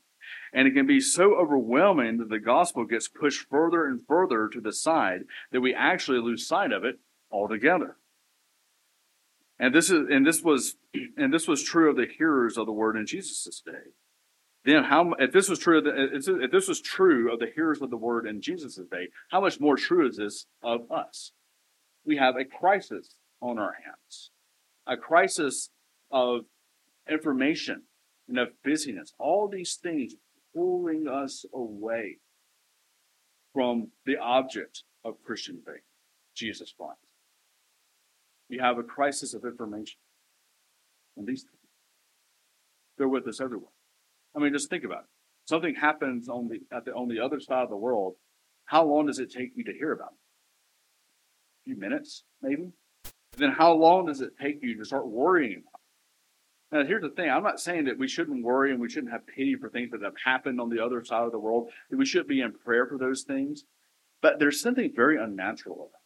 And 0.52 0.66
it 0.66 0.72
can 0.72 0.86
be 0.86 1.00
so 1.00 1.34
overwhelming 1.34 2.16
that 2.18 2.30
the 2.30 2.38
gospel 2.38 2.84
gets 2.84 3.08
pushed 3.08 3.48
further 3.50 3.86
and 3.86 4.00
further 4.06 4.48
to 4.48 4.60
the 4.60 4.72
side 4.72 5.22
that 5.50 5.60
we 5.60 5.74
actually 5.74 6.20
lose 6.20 6.46
sight 6.46 6.72
of 6.72 6.84
it 6.84 7.00
altogether. 7.30 7.96
And 9.62 9.72
this 9.72 9.90
is 9.90 10.08
and 10.10 10.26
this 10.26 10.42
was 10.42 10.74
and 11.16 11.32
this 11.32 11.46
was 11.46 11.62
true 11.62 11.88
of 11.88 11.94
the 11.94 12.08
hearers 12.18 12.58
of 12.58 12.66
the 12.66 12.72
word 12.72 12.96
in 12.96 13.06
Jesus' 13.06 13.62
day. 13.64 13.92
Then 14.64 14.82
how 14.82 15.12
if 15.20 15.30
this 15.30 15.48
was 15.48 15.60
true 15.60 15.80
if 15.86 16.50
this 16.50 16.66
was 16.66 16.80
true 16.80 17.32
of 17.32 17.38
the 17.38 17.46
hearers 17.54 17.80
of 17.80 17.88
the 17.88 17.96
word 17.96 18.26
in 18.26 18.42
Jesus' 18.42 18.80
day, 18.90 19.06
how 19.30 19.40
much 19.40 19.60
more 19.60 19.76
true 19.76 20.08
is 20.08 20.16
this 20.16 20.46
of 20.64 20.90
us? 20.90 21.30
We 22.04 22.16
have 22.16 22.34
a 22.34 22.44
crisis 22.44 23.14
on 23.40 23.60
our 23.60 23.74
hands, 23.84 24.32
a 24.84 24.96
crisis 24.96 25.70
of 26.10 26.40
information 27.08 27.82
and 28.28 28.40
of 28.40 28.48
busyness. 28.64 29.12
All 29.16 29.46
these 29.46 29.78
things 29.80 30.16
pulling 30.56 31.06
us 31.06 31.46
away 31.54 32.18
from 33.52 33.92
the 34.06 34.16
object 34.16 34.82
of 35.04 35.22
Christian 35.22 35.62
faith, 35.64 35.84
Jesus 36.34 36.74
Christ. 36.76 37.11
We 38.52 38.58
have 38.58 38.76
a 38.76 38.82
crisis 38.82 39.32
of 39.32 39.44
information. 39.44 39.98
And 41.16 41.26
these 41.26 41.46
they're 42.98 43.08
with 43.08 43.26
us 43.26 43.40
everywhere. 43.40 43.72
I 44.36 44.40
mean, 44.40 44.52
just 44.52 44.68
think 44.68 44.84
about 44.84 45.04
it. 45.04 45.48
Something 45.48 45.74
happens 45.74 46.28
on 46.28 46.48
the, 46.48 46.60
at 46.70 46.84
the 46.84 46.92
on 46.92 47.08
the 47.08 47.18
other 47.18 47.40
side 47.40 47.62
of 47.62 47.70
the 47.70 47.76
world. 47.76 48.14
How 48.66 48.84
long 48.84 49.06
does 49.06 49.18
it 49.18 49.32
take 49.32 49.52
you 49.56 49.64
to 49.64 49.72
hear 49.72 49.92
about 49.92 50.12
it? 50.12 50.18
A 51.62 51.64
few 51.64 51.80
minutes, 51.80 52.24
maybe. 52.42 52.72
then 53.38 53.52
how 53.52 53.72
long 53.72 54.06
does 54.06 54.20
it 54.20 54.34
take 54.40 54.62
you 54.62 54.76
to 54.76 54.84
start 54.84 55.08
worrying? 55.08 55.64
Now, 56.70 56.84
here's 56.84 57.02
the 57.02 57.08
thing. 57.08 57.30
I'm 57.30 57.42
not 57.42 57.58
saying 57.58 57.86
that 57.86 57.98
we 57.98 58.06
shouldn't 58.06 58.44
worry 58.44 58.70
and 58.70 58.80
we 58.80 58.90
shouldn't 58.90 59.12
have 59.12 59.26
pity 59.26 59.56
for 59.58 59.70
things 59.70 59.90
that 59.92 60.02
have 60.02 60.14
happened 60.24 60.60
on 60.60 60.68
the 60.68 60.84
other 60.84 61.02
side 61.04 61.24
of 61.24 61.32
the 61.32 61.38
world. 61.38 61.70
That 61.90 61.96
we 61.96 62.06
should 62.06 62.28
be 62.28 62.40
in 62.42 62.52
prayer 62.52 62.86
for 62.86 62.98
those 62.98 63.22
things. 63.22 63.64
But 64.20 64.38
there's 64.38 64.60
something 64.60 64.92
very 64.94 65.16
unnatural 65.16 65.76
about 65.76 65.86
it. 65.86 66.01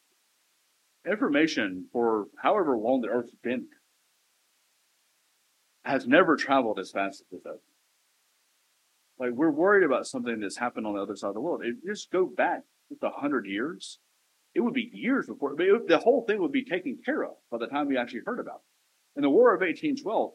Information 1.07 1.87
for 1.93 2.27
however 2.43 2.77
long 2.77 3.01
the 3.01 3.09
earth's 3.09 3.35
been 3.43 3.69
has 5.85 6.07
never 6.07 6.37
traveled 6.37 6.81
as 6.81 6.91
fast 6.91 7.21
as 7.21 7.27
this 7.31 7.45
has. 7.47 7.61
Like 9.19 9.31
we're 9.31 9.51
worried 9.51 9.85
about 9.85 10.07
something 10.07 10.41
that's 10.41 10.59
happened 10.59 10.87
on 10.87 10.95
the 10.95 11.03
other 11.03 11.17
side 11.17 11.29
of 11.29 11.35
the 11.35 11.41
world. 11.41 11.63
If 11.65 11.77
you 11.83 11.93
just 11.93 12.11
go 12.11 12.27
back 12.27 12.63
just 12.89 13.03
a 13.03 13.11
hundred 13.11 13.47
years, 13.47 13.99
it 14.55 14.61
would 14.61 14.75
be 14.75 14.91
years 14.93 15.27
before 15.27 15.55
it, 15.61 15.89
the 15.89 15.99
whole 15.99 16.25
thing 16.27 16.41
would 16.41 16.53
be 16.53 16.65
taken 16.65 16.99
care 17.05 17.23
of 17.23 17.35
by 17.51 17.59
the 17.59 17.67
time 17.67 17.87
we 17.87 17.97
actually 17.97 18.23
heard 18.27 18.41
about 18.41 18.57
it. 18.57 19.19
In 19.19 19.23
the 19.23 19.31
War 19.31 19.55
of 19.55 19.61
1812, 19.61 20.33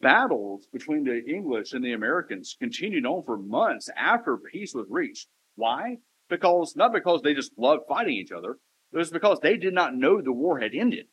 battles 0.00 0.66
between 0.72 1.04
the 1.04 1.24
English 1.26 1.72
and 1.72 1.84
the 1.84 1.92
Americans 1.92 2.56
continued 2.58 3.06
on 3.06 3.22
for 3.24 3.38
months 3.38 3.88
after 3.96 4.36
peace 4.36 4.74
was 4.74 4.86
reached. 4.90 5.28
Why? 5.54 5.98
Because 6.28 6.74
not 6.76 6.92
because 6.92 7.22
they 7.22 7.34
just 7.34 7.52
loved 7.56 7.84
fighting 7.88 8.14
each 8.14 8.32
other, 8.32 8.58
it 8.92 8.96
was 8.96 9.10
because 9.10 9.40
they 9.40 9.56
did 9.56 9.74
not 9.74 9.94
know 9.94 10.20
the 10.20 10.32
war 10.32 10.60
had 10.60 10.74
ended. 10.74 11.06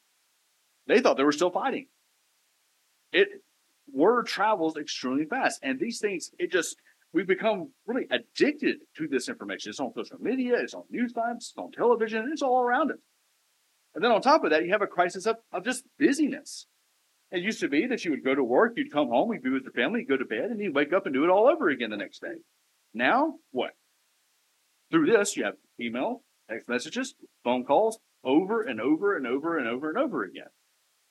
They 0.88 1.00
thought 1.00 1.18
they 1.18 1.24
were 1.24 1.32
still 1.32 1.52
fighting. 1.52 1.88
It 3.12 3.28
word 3.92 4.28
travels 4.28 4.78
extremely 4.78 5.26
fast, 5.26 5.60
and 5.64 5.80
these 5.80 6.00
things 6.00 6.32
it 6.40 6.52
just 6.52 6.78
we've 7.14 7.28
become 7.28 7.72
really 7.86 8.08
addicted 8.12 8.78
to 8.98 9.08
this 9.08 9.30
information. 9.30 9.70
It's 9.70 9.80
on 9.80 9.94
social 9.96 10.18
media, 10.20 10.56
it's 10.58 10.74
on 10.74 10.84
news 10.90 11.14
times, 11.14 11.54
it's 11.54 11.58
on 11.58 11.72
television, 11.72 12.30
it's 12.32 12.42
all 12.42 12.62
around 12.62 12.92
us. 12.92 12.98
And 13.96 14.04
then 14.04 14.12
on 14.12 14.22
top 14.22 14.44
of 14.44 14.50
that, 14.50 14.66
you 14.66 14.72
have 14.72 14.82
a 14.82 14.88
crisis 14.88 15.26
of, 15.26 15.38
of 15.54 15.64
just 15.64 15.86
busyness. 15.98 16.68
It 17.32 17.42
used 17.42 17.62
to 17.62 17.70
be 17.70 17.88
that 17.88 18.04
you 18.04 18.12
would 18.12 18.26
go 18.26 18.36
to 18.36 18.44
work, 18.44 18.74
you'd 18.76 18.92
come 18.92 19.08
home, 19.08 19.32
you'd 19.32 19.44
be 19.44 19.50
with 19.50 19.64
your 19.64 19.72
family, 19.72 20.02
you'd 20.02 20.10
go 20.10 20.18
to 20.18 20.26
bed, 20.26 20.52
and 20.52 20.60
you'd 20.60 20.76
wake 20.76 20.92
up 20.92 21.06
and 21.06 21.16
do 21.16 21.24
it 21.24 21.30
all 21.30 21.48
over 21.48 21.70
again 21.70 21.90
the 21.90 21.98
next 21.98 22.20
day. 22.20 22.36
Now, 22.94 23.36
what? 23.52 23.72
Through 24.92 25.08
this, 25.08 25.38
you 25.38 25.46
have 25.46 25.56
email, 25.80 26.24
text 26.50 26.70
messages, 26.70 27.16
phone 27.44 27.64
calls, 27.64 28.00
over 28.24 28.62
and 28.62 28.82
over 28.82 29.16
and 29.16 29.28
over 29.28 29.58
and 29.58 29.68
over 29.68 29.90
and 29.90 29.98
over 29.98 30.24
again. 30.24 30.48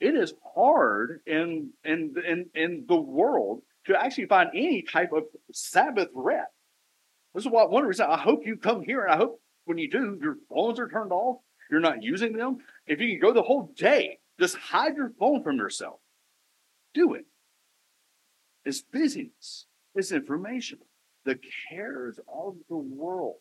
It 0.00 0.14
is 0.14 0.34
hard 0.54 1.20
in 1.26 1.70
in 1.84 2.14
in 2.26 2.46
in 2.54 2.84
the 2.88 3.00
world 3.00 3.62
to 3.86 4.02
actually 4.02 4.26
find 4.26 4.50
any 4.54 4.82
type 4.82 5.12
of 5.12 5.24
Sabbath 5.52 6.08
rest. 6.14 6.50
This 7.34 7.44
is 7.44 7.50
why 7.50 7.64
one 7.64 7.84
reason 7.84 8.06
I 8.08 8.18
hope 8.18 8.46
you 8.46 8.56
come 8.56 8.82
here, 8.82 9.02
and 9.04 9.12
I 9.12 9.16
hope 9.16 9.40
when 9.64 9.78
you 9.78 9.90
do, 9.90 10.18
your 10.20 10.36
phones 10.48 10.78
are 10.78 10.88
turned 10.88 11.12
off. 11.12 11.38
You're 11.70 11.80
not 11.80 12.02
using 12.02 12.34
them. 12.34 12.58
If 12.86 13.00
you 13.00 13.08
can 13.08 13.20
go 13.20 13.32
the 13.32 13.42
whole 13.42 13.72
day, 13.76 14.18
just 14.38 14.56
hide 14.56 14.96
your 14.96 15.12
phone 15.18 15.42
from 15.42 15.56
yourself. 15.56 16.00
Do 16.92 17.14
it. 17.14 17.24
It's 18.64 18.82
busyness. 18.82 19.66
It's 19.94 20.12
information. 20.12 20.78
The 21.24 21.38
cares 21.68 22.18
of 22.28 22.56
the 22.68 22.76
world 22.76 23.36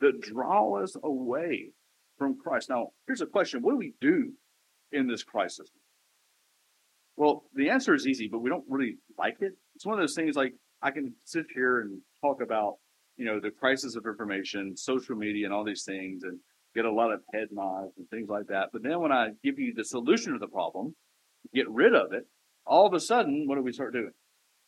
that 0.00 0.20
draw 0.20 0.82
us 0.82 0.96
away 1.02 1.70
from 2.18 2.38
Christ. 2.38 2.68
Now, 2.70 2.88
here's 3.06 3.20
a 3.20 3.26
question: 3.26 3.62
What 3.62 3.72
do 3.72 3.78
we 3.78 3.94
do 4.00 4.32
in 4.92 5.06
this 5.06 5.22
crisis? 5.22 5.70
Well, 7.16 7.44
the 7.54 7.70
answer 7.70 7.94
is 7.94 8.06
easy, 8.06 8.28
but 8.30 8.40
we 8.40 8.50
don't 8.50 8.64
really 8.68 8.98
like 9.18 9.36
it. 9.40 9.52
It's 9.74 9.86
one 9.86 9.94
of 9.94 10.00
those 10.00 10.14
things 10.14 10.36
like 10.36 10.52
I 10.82 10.90
can 10.90 11.14
sit 11.24 11.46
here 11.54 11.80
and 11.80 12.00
talk 12.20 12.42
about, 12.42 12.74
you 13.16 13.24
know, 13.24 13.40
the 13.40 13.50
crisis 13.50 13.96
of 13.96 14.04
information, 14.04 14.76
social 14.76 15.16
media, 15.16 15.46
and 15.46 15.54
all 15.54 15.64
these 15.64 15.84
things, 15.84 16.24
and 16.24 16.38
get 16.74 16.84
a 16.84 16.92
lot 16.92 17.12
of 17.12 17.22
head 17.32 17.48
nods 17.50 17.92
and 17.96 18.06
things 18.10 18.28
like 18.28 18.48
that. 18.48 18.68
But 18.70 18.82
then 18.82 19.00
when 19.00 19.12
I 19.12 19.30
give 19.42 19.58
you 19.58 19.72
the 19.74 19.84
solution 19.84 20.34
to 20.34 20.38
the 20.38 20.46
problem, 20.46 20.94
get 21.54 21.70
rid 21.70 21.94
of 21.94 22.12
it, 22.12 22.26
all 22.66 22.86
of 22.86 22.92
a 22.92 23.00
sudden, 23.00 23.46
what 23.46 23.54
do 23.54 23.62
we 23.62 23.72
start 23.72 23.94
doing? 23.94 24.12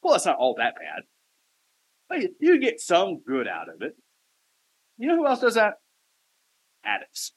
Well, 0.02 0.14
it's 0.14 0.24
not 0.24 0.38
all 0.38 0.54
that 0.56 0.74
bad. 0.76 1.02
You 2.40 2.58
get 2.58 2.80
some 2.80 3.20
good 3.26 3.46
out 3.46 3.68
of 3.68 3.82
it. 3.82 3.94
You 4.98 5.08
know 5.08 5.16
who 5.16 5.26
else 5.26 5.40
does 5.40 5.54
that? 5.54 5.74
Addicts. 6.84 7.32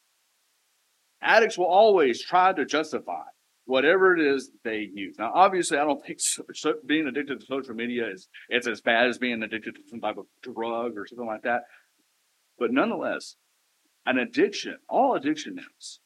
Addicts 1.21 1.57
will 1.57 1.65
always 1.65 2.21
try 2.21 2.51
to 2.51 2.65
justify 2.65 3.23
whatever 3.65 4.15
it 4.15 4.21
is 4.21 4.51
they 4.63 4.89
use. 4.93 5.15
Now, 5.19 5.31
obviously, 5.33 5.77
I 5.77 5.83
don't 5.83 6.03
think 6.03 6.19
so, 6.19 6.43
so 6.53 6.73
being 6.85 7.07
addicted 7.07 7.39
to 7.39 7.45
social 7.45 7.75
media 7.75 8.09
is 8.11 8.27
it's 8.49 8.67
as 8.67 8.81
bad 8.81 9.07
as 9.07 9.17
being 9.17 9.41
addicted 9.43 9.75
to 9.75 9.81
some 9.87 10.01
type 10.01 10.17
of 10.17 10.25
drug 10.41 10.97
or 10.97 11.05
something 11.07 11.27
like 11.27 11.43
that. 11.43 11.61
But 12.57 12.71
nonetheless, 12.71 13.35
an 14.05 14.17
addiction, 14.17 14.77
all 14.89 15.15
addiction 15.15 15.59
is, 15.79 15.99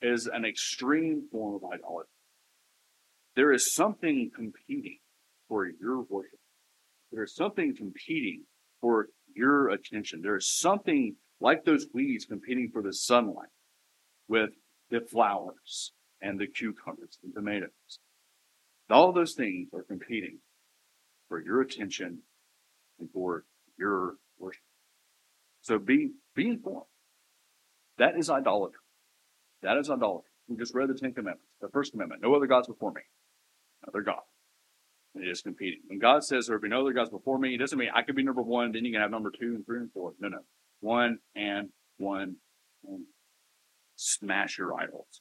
is 0.00 0.26
an 0.26 0.44
extreme 0.44 1.28
form 1.30 1.56
of 1.56 1.62
idolatry. 1.64 2.10
There 3.36 3.52
is 3.52 3.72
something 3.74 4.30
competing 4.34 4.98
for 5.48 5.66
your 5.66 6.02
worship. 6.02 6.40
There 7.12 7.22
is 7.22 7.34
something 7.34 7.74
competing 7.76 8.44
for 8.80 9.08
your 9.38 9.70
attention. 9.70 10.20
There 10.22 10.36
is 10.36 10.50
something 10.50 11.14
like 11.40 11.64
those 11.64 11.86
weeds 11.94 12.24
competing 12.24 12.70
for 12.72 12.82
the 12.82 12.92
sunlight 12.92 13.54
with 14.26 14.50
the 14.90 15.00
flowers 15.00 15.92
and 16.20 16.38
the 16.38 16.46
cucumbers 16.46 17.18
and 17.22 17.32
tomatoes. 17.32 18.00
All 18.90 19.12
those 19.12 19.34
things 19.34 19.68
are 19.72 19.84
competing 19.84 20.38
for 21.28 21.42
your 21.42 21.60
attention 21.60 22.22
and 22.98 23.08
for 23.12 23.44
your 23.78 24.16
worship. 24.38 24.62
So 25.60 25.78
be 25.78 26.12
be 26.34 26.48
informed. 26.48 26.86
That 27.98 28.16
is 28.16 28.30
idolatry. 28.30 28.80
That 29.62 29.76
is 29.76 29.90
idolatry. 29.90 30.30
We 30.48 30.56
just 30.56 30.74
read 30.74 30.88
the 30.88 30.94
Ten 30.94 31.12
Commandments. 31.12 31.52
The 31.60 31.68
first 31.68 31.92
commandment: 31.92 32.22
No 32.22 32.34
other 32.34 32.46
gods 32.46 32.66
before 32.66 32.92
me. 32.92 33.02
Another 33.82 34.02
God. 34.02 34.22
It 35.20 35.28
is 35.28 35.42
competing. 35.42 35.80
When 35.86 35.98
God 35.98 36.24
says 36.24 36.46
there 36.46 36.56
will 36.56 36.62
be 36.62 36.68
no 36.68 36.80
other 36.80 36.92
gods 36.92 37.10
before 37.10 37.38
me, 37.38 37.54
it 37.54 37.58
doesn't 37.58 37.78
mean 37.78 37.90
I 37.94 38.02
could 38.02 38.16
be 38.16 38.22
number 38.22 38.42
one, 38.42 38.72
then 38.72 38.84
you 38.84 38.92
can 38.92 39.00
have 39.00 39.10
number 39.10 39.30
two 39.30 39.54
and 39.54 39.66
three 39.66 39.78
and 39.78 39.92
four. 39.92 40.12
No, 40.20 40.28
no. 40.28 40.38
One 40.80 41.18
and 41.34 41.70
one 41.96 42.36
and 42.84 43.04
smash 43.96 44.58
your 44.58 44.78
idols. 44.80 45.20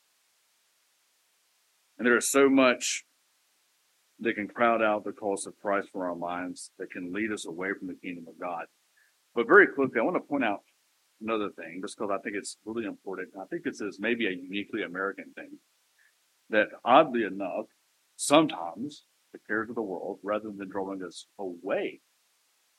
And 1.98 2.06
there 2.06 2.18
is 2.18 2.30
so 2.30 2.50
much 2.50 3.04
that 4.20 4.36
can 4.36 4.48
crowd 4.48 4.82
out 4.82 5.04
the 5.04 5.12
cost 5.12 5.48
of 5.48 5.54
Christ 5.62 5.90
for 5.92 6.08
our 6.08 6.16
minds 6.16 6.72
that 6.78 6.92
can 6.92 7.14
lead 7.14 7.32
us 7.32 7.46
away 7.46 7.70
from 7.78 7.88
the 7.88 7.96
kingdom 7.96 8.26
of 8.28 8.40
God. 8.40 8.66
But 9.36 9.48
very 9.48 9.68
quickly, 9.68 10.00
I 10.00 10.04
want 10.04 10.16
to 10.16 10.22
point 10.22 10.44
out 10.44 10.62
another 11.22 11.50
thing, 11.50 11.82
just 11.82 11.98
because 11.98 12.12
I 12.12 12.22
think 12.22 12.36
it's 12.36 12.58
really 12.66 12.86
important. 12.86 13.30
I 13.40 13.46
think 13.46 13.64
this 13.64 13.82
is 13.82 14.00
maybe 14.00 14.28
a 14.28 14.32
uniquely 14.32 14.84
American 14.84 15.34
thing. 15.36 15.60
That 16.50 16.68
oddly 16.86 17.24
enough, 17.24 17.66
sometimes 18.16 19.04
the 19.38 19.54
cares 19.54 19.70
of 19.70 19.76
the 19.76 19.82
world, 19.82 20.20
rather 20.24 20.52
than 20.52 20.70
drawing 20.70 21.04
us 21.04 21.28
away 21.40 22.02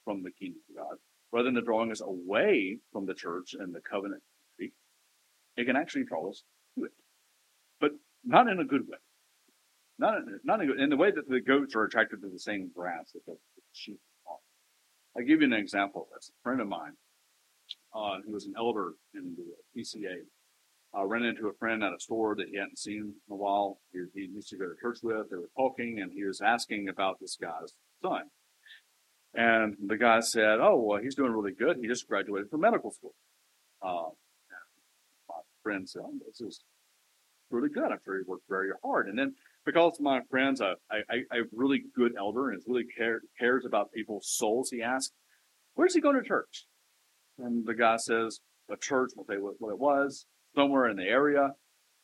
from 0.04 0.22
the 0.22 0.30
kingdom 0.30 0.60
of 0.70 0.76
God, 0.76 0.96
rather 1.32 1.50
than 1.50 1.64
drawing 1.64 1.90
us 1.90 2.00
away 2.00 2.78
from 2.92 3.06
the 3.06 3.14
church 3.14 3.54
and 3.58 3.74
the 3.74 3.80
covenant, 3.80 4.22
it 5.58 5.66
can 5.66 5.76
actually 5.76 6.04
draw 6.04 6.30
us 6.30 6.44
to 6.76 6.84
it, 6.84 6.92
but 7.80 7.90
not 8.24 8.48
in 8.48 8.60
a 8.60 8.64
good 8.64 8.82
way. 8.82 8.98
Not 9.98 10.18
in, 10.18 10.40
not 10.44 10.60
in, 10.62 10.80
in 10.80 10.88
the 10.88 10.96
way 10.96 11.10
that 11.10 11.28
the 11.28 11.40
goats 11.40 11.74
are 11.74 11.82
attracted 11.82 12.22
to 12.22 12.28
the 12.28 12.38
same 12.38 12.70
grass 12.72 13.10
that 13.12 13.26
the 13.26 13.36
sheep 13.72 13.98
are. 14.28 14.36
I'll 15.16 15.26
give 15.26 15.40
you 15.40 15.48
an 15.48 15.52
example 15.52 16.02
of 16.02 16.08
this. 16.14 16.30
A 16.30 16.42
friend 16.44 16.60
of 16.60 16.68
mine, 16.68 16.92
uh, 17.92 18.18
who 18.24 18.32
was 18.32 18.46
an 18.46 18.54
elder 18.56 18.92
in 19.14 19.36
the 19.36 19.80
PCA, 19.80 20.18
uh, 20.96 21.04
ran 21.04 21.24
into 21.24 21.48
a 21.48 21.54
friend 21.54 21.82
at 21.82 21.92
a 21.92 22.00
store 22.00 22.34
that 22.36 22.48
he 22.48 22.56
hadn't 22.56 22.78
seen 22.78 23.14
in 23.28 23.32
a 23.32 23.36
while. 23.36 23.78
He, 23.92 24.04
he 24.14 24.28
used 24.32 24.48
to 24.50 24.56
go 24.56 24.64
to 24.66 24.74
church 24.80 24.98
with. 25.02 25.30
They 25.30 25.36
were 25.36 25.50
talking, 25.56 26.00
and 26.00 26.12
he 26.12 26.24
was 26.24 26.40
asking 26.40 26.88
about 26.88 27.20
this 27.20 27.36
guy's 27.40 27.74
son. 28.02 28.22
And 29.34 29.76
the 29.86 29.98
guy 29.98 30.20
said, 30.20 30.58
"Oh, 30.60 30.80
well, 30.80 31.00
he's 31.02 31.14
doing 31.14 31.32
really 31.32 31.52
good. 31.52 31.76
He 31.80 31.86
just 31.86 32.08
graduated 32.08 32.50
from 32.50 32.62
medical 32.62 32.90
school." 32.90 33.14
Uh, 33.82 34.10
my 35.28 35.34
friend 35.62 35.88
said, 35.88 36.02
oh, 36.04 36.12
"This 36.26 36.40
is 36.40 36.64
really 37.50 37.68
good. 37.68 37.92
I'm 37.92 37.98
sure 38.04 38.16
he 38.16 38.24
worked 38.26 38.48
very 38.48 38.70
hard." 38.82 39.08
And 39.08 39.18
then 39.18 39.34
because 39.66 40.00
my 40.00 40.20
friend's 40.30 40.62
a, 40.62 40.76
a, 40.90 41.18
a 41.30 41.42
really 41.52 41.84
good 41.94 42.14
elder 42.18 42.50
and 42.50 42.62
really 42.66 42.86
care, 42.96 43.20
cares 43.38 43.66
about 43.66 43.92
people's 43.92 44.26
souls, 44.26 44.70
he 44.70 44.82
asked, 44.82 45.12
"Where's 45.74 45.94
he 45.94 46.00
going 46.00 46.16
to 46.16 46.26
church?" 46.26 46.64
And 47.38 47.66
the 47.66 47.74
guy 47.74 47.98
says, 47.98 48.40
"A 48.70 48.78
church." 48.78 49.10
We'll 49.14 49.26
say 49.26 49.36
what 49.36 49.70
it 49.70 49.78
was, 49.78 50.24
somewhere 50.58 50.88
in 50.88 50.96
the 50.96 51.04
area. 51.04 51.54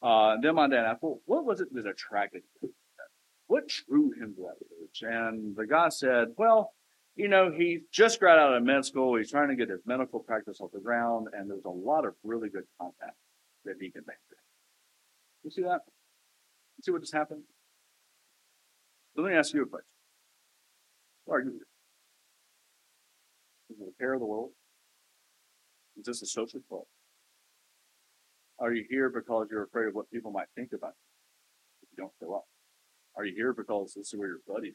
Uh, 0.03 0.37
then 0.41 0.55
my 0.55 0.69
dad 0.69 0.85
asked, 0.85 1.03
"Well, 1.03 1.21
what 1.27 1.45
was 1.45 1.61
it 1.61 1.73
that 1.75 1.87
attracted 1.87 2.43
him? 2.61 2.71
What 3.47 3.69
drew 3.69 4.13
him 4.13 4.35
to 4.37 4.43
that 4.43 4.59
church?" 4.59 5.13
And 5.13 5.57
the 5.57 5.67
guy 5.67 5.89
said, 5.89 6.35
"Well." 6.37 6.73
you 7.17 7.29
know, 7.29 7.53
he 7.53 7.83
just 7.93 8.21
got 8.21 8.41
out 8.41 8.55
of 8.55 8.63
med 8.65 8.85
school. 8.85 9.17
He's 9.17 9.31
trying 9.31 9.49
to 9.49 9.55
get 9.55 9.69
his 9.69 9.81
medical 9.87 10.19
practice 10.19 10.61
off 10.61 10.73
the 10.73 10.81
ground, 10.81 11.29
and 11.33 11.49
there's 11.49 11.65
a 11.65 11.71
lot 11.71 12.05
of 12.05 12.15
really 12.25 12.49
good 12.49 12.65
contact 12.81 13.17
that 13.65 13.77
he 13.81 13.89
can 13.91 14.03
make. 14.05 14.17
You 15.45 15.51
see 15.51 15.63
that? 15.63 15.81
You 16.77 16.83
see 16.83 16.91
what 16.91 17.03
just 17.03 17.15
happened? 17.15 17.43
So 19.15 19.23
let 19.23 19.31
me 19.31 19.37
ask 19.37 19.55
you 19.55 19.63
a 19.63 19.67
question. 19.67 19.87
What 21.25 21.37
are 21.37 21.41
you 21.41 21.53
here? 21.53 21.67
Is 23.71 23.81
it 23.81 23.95
a 23.95 23.99
care 24.03 24.15
of 24.15 24.21
the 24.21 24.27
world? 24.27 24.51
Is 25.97 26.07
this 26.07 26.23
a 26.23 26.27
social 26.27 26.61
club? 26.69 26.83
Are 28.59 28.73
you 28.73 28.85
here 28.89 29.11
because 29.11 29.49
you're 29.51 29.65
afraid 29.65 29.89
of 29.89 29.95
what 29.95 30.11
people 30.11 30.31
might 30.31 30.47
think 30.55 30.73
about 30.73 30.93
you 30.95 31.83
if 31.83 31.89
you 31.93 32.03
don't 32.05 32.13
show 32.21 32.35
up? 32.35 32.45
Are 33.17 33.25
you 33.25 33.35
here 33.35 33.53
because 33.53 33.95
this 33.95 34.13
is 34.13 34.19
where 34.19 34.29
your 34.29 34.41
buddies 34.47 34.75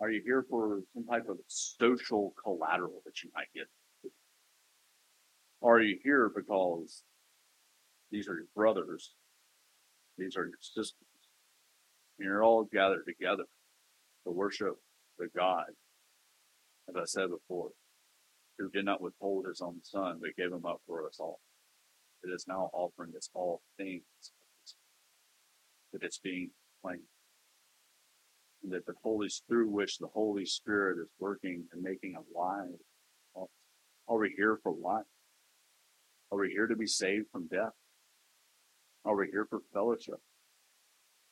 are 0.00 0.10
you 0.10 0.22
here 0.24 0.46
for 0.48 0.80
some 0.94 1.04
type 1.04 1.28
of 1.28 1.36
social 1.46 2.32
collateral 2.42 3.02
that 3.04 3.22
you 3.22 3.30
might 3.34 3.48
get? 3.54 3.66
Are 5.62 5.80
you 5.80 5.98
here 6.02 6.30
because 6.34 7.02
these 8.10 8.26
are 8.26 8.34
your 8.34 8.46
brothers, 8.56 9.12
these 10.16 10.36
are 10.36 10.46
your 10.46 10.58
sisters, 10.60 10.94
and 12.18 12.26
you're 12.26 12.42
all 12.42 12.64
gathered 12.64 13.04
together 13.06 13.44
to 14.24 14.32
worship 14.32 14.76
the 15.18 15.28
God, 15.36 15.66
as 16.88 16.96
I 16.96 17.04
said 17.04 17.28
before, 17.28 17.68
who 18.58 18.70
did 18.70 18.86
not 18.86 19.02
withhold 19.02 19.46
his 19.46 19.60
own 19.60 19.80
son, 19.82 20.18
but 20.22 20.34
gave 20.34 20.50
him 20.50 20.64
up 20.64 20.80
for 20.86 21.06
us 21.06 21.18
all. 21.20 21.40
It 22.22 22.28
is 22.28 22.46
now 22.46 22.70
offering 22.72 23.12
us 23.16 23.30
all 23.34 23.62
things 23.76 24.02
that 25.92 26.02
it's 26.02 26.18
being 26.18 26.50
claimed 26.82 27.02
that 28.68 28.84
the 28.86 28.94
Holy 29.02 29.28
through 29.48 29.68
which 29.68 29.98
the 29.98 30.06
Holy 30.08 30.44
Spirit 30.44 30.98
is 31.00 31.08
working 31.18 31.64
and 31.72 31.82
making 31.82 32.14
alive. 32.16 32.78
Are 34.08 34.18
we 34.18 34.34
here 34.36 34.58
for 34.62 34.72
what? 34.72 35.04
Are 36.32 36.38
we 36.38 36.50
here 36.50 36.66
to 36.66 36.76
be 36.76 36.86
saved 36.86 37.26
from 37.32 37.46
death? 37.46 37.72
Are 39.04 39.16
we 39.16 39.28
here 39.30 39.46
for 39.48 39.60
fellowship? 39.72 40.20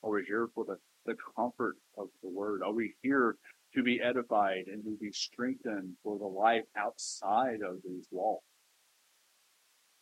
Are 0.03 0.11
we 0.11 0.25
here 0.27 0.49
for 0.55 0.65
the, 0.65 0.77
the 1.05 1.17
comfort 1.37 1.77
of 1.97 2.09
the 2.23 2.31
word? 2.31 2.63
Are 2.63 2.73
we 2.73 2.95
here 3.03 3.37
to 3.75 3.83
be 3.83 4.01
edified 4.01 4.65
and 4.69 4.85
to 4.85 4.97
be 5.01 5.13
strengthened 5.13 5.95
for 6.03 6.19
the 6.19 6.25
life 6.25 6.65
outside 6.77 7.61
of 7.63 7.83
these 7.85 8.07
walls? 8.11 8.43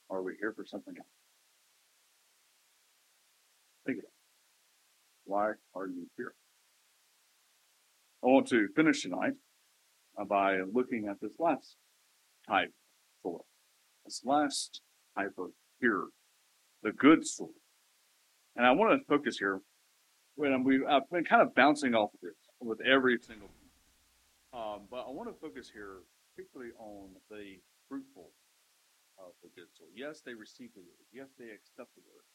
Or 0.09 0.19
are 0.19 0.23
we 0.23 0.35
here 0.38 0.53
for 0.53 0.64
something 0.64 0.95
else? 0.97 1.09
Think 3.87 3.99
of 3.99 4.05
it. 4.05 4.11
Why 5.25 5.53
are 5.75 5.87
you 5.87 6.07
here? 6.16 6.35
I 8.23 8.29
want 8.29 8.49
to 8.49 8.69
finish 8.75 9.03
tonight 9.03 9.35
by 10.29 10.59
looking 10.73 11.09
at 11.09 11.21
this 11.21 11.33
last 11.38 11.77
type 12.49 12.73
of 13.25 13.40
this 14.05 14.23
last 14.25 14.81
type 15.16 15.35
of 15.38 15.51
hearer, 15.81 16.07
the 16.83 16.92
good 16.92 17.27
sort. 17.27 17.51
And 18.55 18.64
I 18.64 18.71
want 18.73 18.99
to 18.99 19.05
focus 19.07 19.37
here 19.38 19.61
when 20.37 20.64
we 20.64 20.85
I've 20.87 21.09
been 21.11 21.25
kind 21.25 21.42
of 21.42 21.55
bouncing 21.55 21.95
off 21.95 22.14
of 22.14 22.21
this 22.23 22.37
with 22.61 22.81
every 22.81 23.19
single 23.21 23.49
um, 24.53 24.87
but 24.90 25.05
I 25.07 25.11
want 25.11 25.29
to 25.29 25.40
focus 25.40 25.71
here 25.73 25.99
particularly 26.35 26.73
on 26.79 27.11
the 27.31 27.59
fruitful 27.88 28.31
the 29.42 29.52
good 29.57 29.72
soul. 29.72 29.88
Yes, 29.96 30.20
they 30.20 30.37
receive 30.37 30.74
the 30.76 30.85
word. 30.85 31.07
Yes, 31.12 31.33
they 31.40 31.48
accept 31.52 31.94
the 31.96 32.05
word. 32.05 32.26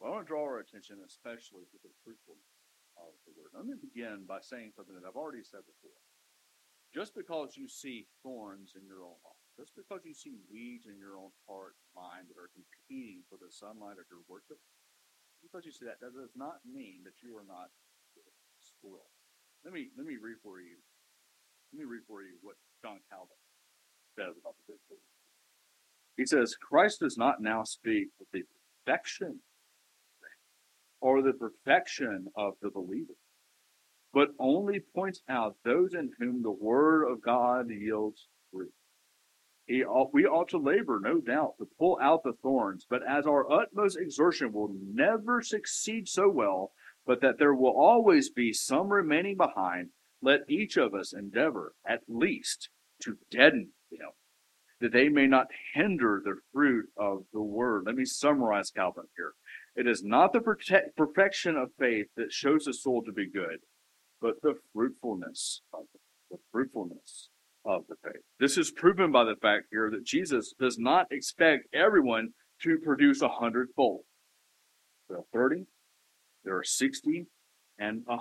But 0.00 0.08
I 0.08 0.16
want 0.16 0.24
to 0.24 0.32
draw 0.32 0.44
our 0.44 0.64
attention 0.64 1.04
especially 1.04 1.68
to 1.68 1.78
the 1.84 1.92
fruitfulness 2.00 2.56
of 2.96 3.12
the 3.28 3.36
word. 3.36 3.52
Let 3.52 3.68
me 3.68 3.76
begin 3.76 4.24
by 4.24 4.40
saying 4.40 4.72
something 4.72 4.96
that 4.96 5.04
I've 5.04 5.20
already 5.20 5.44
said 5.44 5.64
before. 5.68 6.00
Just 6.90 7.14
because 7.14 7.54
you 7.54 7.68
see 7.68 8.08
thorns 8.24 8.74
in 8.74 8.82
your 8.82 9.06
own 9.06 9.20
life, 9.22 9.44
just 9.54 9.76
because 9.78 10.02
you 10.02 10.16
see 10.16 10.40
weeds 10.50 10.90
in 10.90 10.98
your 10.98 11.20
own 11.20 11.30
heart 11.46 11.78
mind 11.94 12.26
that 12.26 12.40
are 12.40 12.50
competing 12.50 13.22
for 13.30 13.38
the 13.38 13.52
sunlight 13.52 14.00
of 14.00 14.10
your 14.10 14.24
worship, 14.26 14.58
because 15.44 15.62
you 15.62 15.70
see 15.70 15.86
that, 15.86 16.02
that 16.02 16.16
does 16.16 16.34
not 16.34 16.64
mean 16.66 17.06
that 17.06 17.22
you 17.22 17.36
are 17.38 17.46
not 17.46 17.70
spoiled. 18.58 19.14
Let 19.62 19.76
me 19.76 19.92
let 19.94 20.08
me 20.08 20.16
read 20.16 20.40
for 20.42 20.58
you. 20.58 20.80
Let 21.70 21.84
me 21.84 21.86
read 21.86 22.08
for 22.08 22.24
you 22.24 22.40
what 22.42 22.56
John 22.82 22.98
Calvin 23.06 23.38
says 24.16 24.34
about 24.34 24.58
the 24.58 24.74
good 24.74 24.82
He 26.20 26.26
says, 26.26 26.54
Christ 26.54 27.00
does 27.00 27.16
not 27.16 27.40
now 27.40 27.64
speak 27.64 28.08
of 28.20 28.26
the 28.30 28.42
perfection 28.84 29.40
or 31.00 31.22
the 31.22 31.32
perfection 31.32 32.26
of 32.36 32.56
the 32.60 32.68
believer, 32.68 33.14
but 34.12 34.34
only 34.38 34.80
points 34.94 35.22
out 35.30 35.56
those 35.64 35.94
in 35.94 36.12
whom 36.18 36.42
the 36.42 36.50
word 36.50 37.10
of 37.10 37.22
God 37.22 37.70
yields 37.70 38.28
fruit. 38.52 38.74
He, 39.66 39.82
we 40.12 40.26
ought 40.26 40.50
to 40.50 40.58
labor, 40.58 41.00
no 41.02 41.22
doubt, 41.22 41.54
to 41.58 41.66
pull 41.78 41.98
out 42.02 42.22
the 42.22 42.34
thorns, 42.42 42.84
but 42.90 43.00
as 43.08 43.26
our 43.26 43.50
utmost 43.50 43.96
exertion 43.98 44.52
will 44.52 44.74
never 44.78 45.40
succeed 45.40 46.06
so 46.06 46.28
well, 46.28 46.72
but 47.06 47.22
that 47.22 47.38
there 47.38 47.54
will 47.54 47.74
always 47.74 48.28
be 48.28 48.52
some 48.52 48.92
remaining 48.92 49.38
behind, 49.38 49.88
let 50.20 50.40
each 50.50 50.76
of 50.76 50.92
us 50.94 51.14
endeavor, 51.14 51.72
at 51.88 52.02
least, 52.08 52.68
to 53.04 53.16
deaden 53.30 53.70
them, 53.90 54.10
that 54.80 54.92
they 54.92 55.08
may 55.08 55.26
not 55.26 55.48
hinder 55.74 56.22
the 56.24 56.36
fruit 56.52 56.86
of 56.96 57.24
the 57.32 57.42
word. 57.42 57.84
Let 57.86 57.96
me 57.96 58.04
summarize 58.04 58.70
Calvin 58.70 59.04
here. 59.16 59.32
It 59.76 59.86
is 59.86 60.02
not 60.02 60.32
the 60.32 60.40
perfection 60.96 61.56
of 61.56 61.70
faith 61.78 62.06
that 62.16 62.32
shows 62.32 62.64
the 62.64 62.72
soul 62.72 63.02
to 63.04 63.12
be 63.12 63.30
good, 63.30 63.58
but 64.20 64.40
the 64.42 64.54
fruitfulness 64.74 65.62
of 65.72 65.84
it, 65.94 66.00
the 66.30 66.38
fruitfulness 66.50 67.28
of 67.64 67.82
the 67.88 67.96
faith. 68.02 68.22
This 68.38 68.56
is 68.56 68.70
proven 68.70 69.12
by 69.12 69.24
the 69.24 69.36
fact 69.36 69.66
here 69.70 69.90
that 69.90 70.04
Jesus 70.04 70.54
does 70.58 70.78
not 70.78 71.06
expect 71.10 71.68
everyone 71.74 72.30
to 72.62 72.78
produce 72.78 73.22
a 73.22 73.28
hundredfold. 73.28 74.02
There 75.08 75.18
are 75.18 75.24
30, 75.32 75.66
there 76.44 76.56
are 76.56 76.64
60, 76.64 77.26
and 77.78 78.02
a 78.08 78.16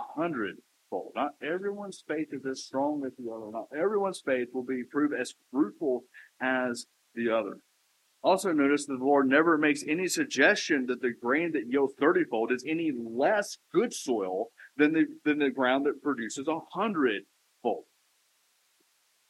Not 0.92 1.32
everyone's 1.42 2.04
faith 2.08 2.28
is 2.32 2.46
as 2.46 2.64
strong 2.64 3.04
as 3.06 3.14
the 3.18 3.32
other. 3.32 3.52
Not 3.52 3.68
everyone's 3.78 4.22
faith 4.26 4.50
will 4.54 4.64
be 4.64 4.84
proved 4.84 5.14
as 5.14 5.34
fruitful 5.52 6.04
as 6.42 6.86
the 7.14 7.30
other. 7.30 7.60
Also, 8.22 8.52
notice 8.52 8.86
that 8.86 8.98
the 8.98 9.06
Lord 9.06 9.30
never 9.30 9.58
makes 9.58 9.84
any 9.88 10.08
suggestion 10.08 10.88
that 10.88 11.02
the 11.02 11.14
grain 11.14 11.54
that 11.54 11.68
yields 11.70 11.94
thirtyfold 12.02 12.52
is 12.52 12.66
any 12.68 12.92
less 12.92 13.58
good 13.74 13.94
soil 13.94 14.48
than 14.76 14.94
the, 14.94 15.06
than 15.24 15.40
the 15.40 15.50
ground 15.50 15.86
that 15.86 16.04
produces 16.04 16.48
a 16.48 16.60
hundredfold. 16.74 17.86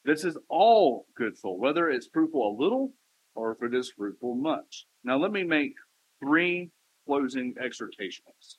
This 0.05 0.23
is 0.23 0.37
all 0.49 1.05
good 1.15 1.37
soil, 1.37 1.59
whether 1.59 1.89
it's 1.89 2.09
fruitful 2.11 2.55
a 2.55 2.59
little 2.61 2.93
or 3.35 3.51
if 3.51 3.61
it 3.61 3.75
is 3.75 3.91
fruitful 3.95 4.35
much. 4.35 4.85
Now, 5.03 5.17
let 5.17 5.31
me 5.31 5.43
make 5.43 5.73
three 6.19 6.71
closing 7.05 7.53
exhortations 7.61 8.57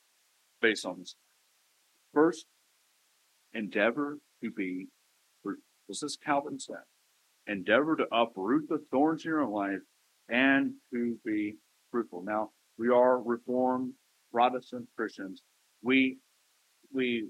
based 0.61 0.85
on 0.85 0.99
this. 0.99 1.15
First, 2.13 2.45
endeavor 3.53 4.17
to 4.43 4.51
be. 4.51 4.87
This 5.87 6.03
is 6.03 6.17
Calvin 6.23 6.59
said. 6.59 6.83
Endeavor 7.47 7.97
to 7.97 8.05
uproot 8.13 8.69
the 8.69 8.79
thorns 8.91 9.25
in 9.25 9.31
your 9.31 9.45
life 9.45 9.81
and 10.29 10.73
to 10.93 11.17
be 11.25 11.55
fruitful. 11.91 12.23
Now, 12.23 12.51
we 12.77 12.89
are 12.89 13.21
Reformed 13.21 13.93
Protestant 14.31 14.87
Christians. 14.95 15.41
We 15.83 16.17
we 16.93 17.29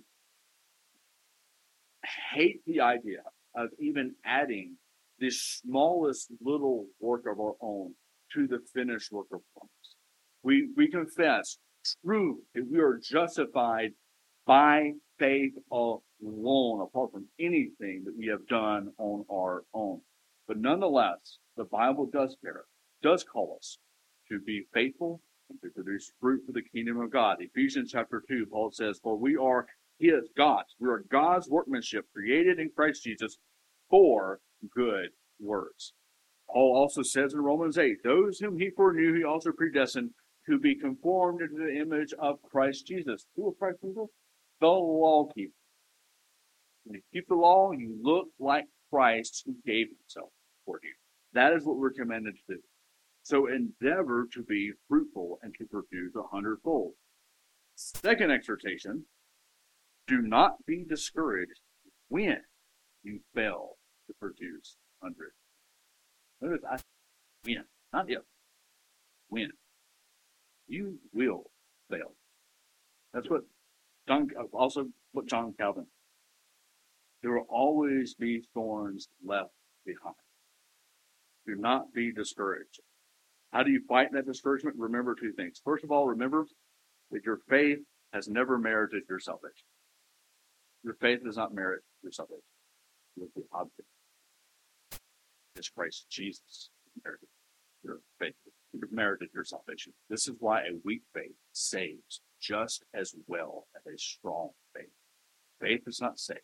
hate 2.34 2.62
the 2.65 2.81
idea 2.81 3.23
of 3.55 3.69
even 3.79 4.15
adding 4.25 4.77
the 5.19 5.31
smallest 5.31 6.31
little 6.43 6.86
work 6.99 7.25
of 7.31 7.39
our 7.39 7.53
own 7.62 7.93
to 8.34 8.47
the 8.47 8.60
finished 8.73 9.12
work 9.12 9.27
of 9.34 9.41
Christ. 9.55 9.95
We 10.43 10.69
we 10.75 10.89
confess 10.89 11.57
true 12.05 12.39
that 12.53 12.67
we 12.69 12.79
are 12.79 12.99
justified 13.01 13.91
by 14.45 14.93
faith 15.19 15.54
alone, 15.71 16.82
apart 16.82 17.12
from 17.12 17.27
anything 17.39 18.04
that 18.06 18.17
we 18.17 18.27
have 18.27 18.47
done 18.47 18.91
on 18.97 19.25
our 19.32 19.63
own. 19.73 20.01
But 20.47 20.58
nonetheless, 20.58 21.38
the 21.58 21.65
Bible 21.65 22.10
does 22.12 22.36
care, 22.43 22.65
does 23.01 23.23
call 23.23 23.56
us 23.58 23.77
to 24.30 24.39
be 24.39 24.65
faithful 24.73 25.21
and 25.49 25.62
to 25.62 25.69
produce 25.69 26.12
fruit 26.19 26.41
for 26.45 26.54
the 26.54 26.63
kingdom 26.63 26.99
of 26.99 27.12
God. 27.12 27.38
Ephesians 27.39 27.91
chapter 27.91 28.23
2, 28.27 28.47
Paul 28.47 28.71
says, 28.71 28.99
For 29.04 29.17
we 29.17 29.36
are 29.36 29.67
his 29.99 30.30
God's. 30.36 30.75
We 30.80 30.89
are 30.89 31.04
God's 31.12 31.49
workmanship 31.49 32.06
created 32.13 32.60
in 32.60 32.71
Christ 32.75 33.04
Jesus 33.04 33.38
for 33.89 34.39
good 34.73 35.10
works. 35.39 35.93
Paul 36.49 36.75
also 36.75 37.01
says 37.01 37.34
in 37.34 37.41
Romans 37.41 37.77
8, 37.77 37.97
Those 38.04 38.39
whom 38.39 38.58
he 38.58 38.69
foreknew, 38.69 39.13
he 39.13 39.23
also 39.23 39.51
predestined 39.51 40.12
to 40.47 40.60
be 40.60 40.75
conformed 40.75 41.41
into 41.41 41.63
the 41.63 41.80
image 41.80 42.13
of 42.19 42.41
Christ 42.41 42.88
Jesus. 42.88 43.25
Who 43.36 43.49
are 43.49 43.54
Christ 43.54 43.80
Jesus? 43.84 44.10
The 44.62 44.67
law 44.67 45.28
keeper. 45.34 45.54
When 46.84 46.95
you 46.95 47.02
keep 47.12 47.28
the 47.28 47.36
law, 47.36 47.71
you 47.71 47.97
look 48.02 48.28
like 48.39 48.65
Christ 48.91 49.43
who 49.45 49.56
gave 49.65 49.88
himself 49.88 50.30
for 50.65 50.80
you. 50.84 50.93
That 51.34 51.54
is 51.54 51.65
what 51.65 51.78
we're 51.78 51.91
commanded 51.91 52.36
to 52.36 52.56
do. 52.56 52.62
So 53.24 53.47
endeavor 53.47 54.28
to 54.34 54.43
be 54.43 54.71
fruitful 54.88 55.39
and 55.41 55.54
to 55.58 55.65
produce 55.65 56.15
a 56.15 56.24
hundredfold. 56.32 56.93
Second 57.76 58.32
exhortation, 58.32 59.06
do 60.08 60.21
not 60.21 60.65
be 60.65 60.84
discouraged 60.88 61.62
when 62.10 62.41
you 63.04 63.19
fail 63.34 63.78
to 64.08 64.13
produce 64.19 64.78
hundred. 65.02 65.32
Notice 66.41 66.63
I 66.69 66.78
win, 67.45 67.63
not 67.93 68.10
if. 68.10 68.21
Win. 69.30 69.52
You 70.67 71.00
will 71.13 71.52
fail. 71.89 72.15
That's 73.13 73.30
what 73.30 73.41
John 74.12 74.30
also 74.52 74.88
what 75.13 75.28
John 75.28 75.54
Calvin. 75.58 75.88
There 77.21 77.32
will 77.32 77.47
always 77.50 78.13
be 78.13 78.43
thorns 78.54 79.08
left 79.24 79.52
behind. 79.86 80.15
Do 81.47 81.56
not 81.56 81.93
be 81.93 82.12
discouraged. 82.12 82.82
How 83.54 83.63
do 83.63 83.71
you 83.71 83.82
fight 83.88 84.12
that 84.12 84.26
discouragement? 84.26 84.76
Remember 84.78 85.15
two 85.15 85.32
things. 85.32 85.62
First 85.63 85.86
of 85.86 85.91
all, 85.91 86.08
remember 86.08 86.45
that 87.12 87.24
your 87.24 87.39
faith 87.50 87.80
has 88.12 88.28
never 88.28 88.58
merited 88.58 89.04
your 89.10 89.19
salvation. 89.19 89.67
Your 90.84 90.95
faith 90.95 91.24
does 91.24 91.38
not 91.38 91.54
merit 91.54 91.82
your 92.04 92.12
salvation. 92.12 92.41
With 93.15 93.34
the 93.34 93.43
object 93.54 93.88
is 95.56 95.69
Christ 95.69 96.08
Jesus 96.10 96.69
merited 97.04 97.28
your 97.83 97.99
faith. 98.19 98.33
You 98.73 98.81
merited 98.91 99.29
your 99.33 99.43
salvation. 99.43 99.93
This 100.09 100.27
is 100.27 100.35
why 100.39 100.61
a 100.61 100.79
weak 100.83 101.01
faith 101.13 101.35
saves 101.51 102.21
just 102.41 102.83
as 102.93 103.13
well 103.27 103.67
as 103.75 103.93
a 103.93 103.97
strong 103.97 104.49
faith. 104.73 104.89
Faith 105.59 105.81
is 105.87 106.01
not 106.01 106.19
saved. 106.19 106.39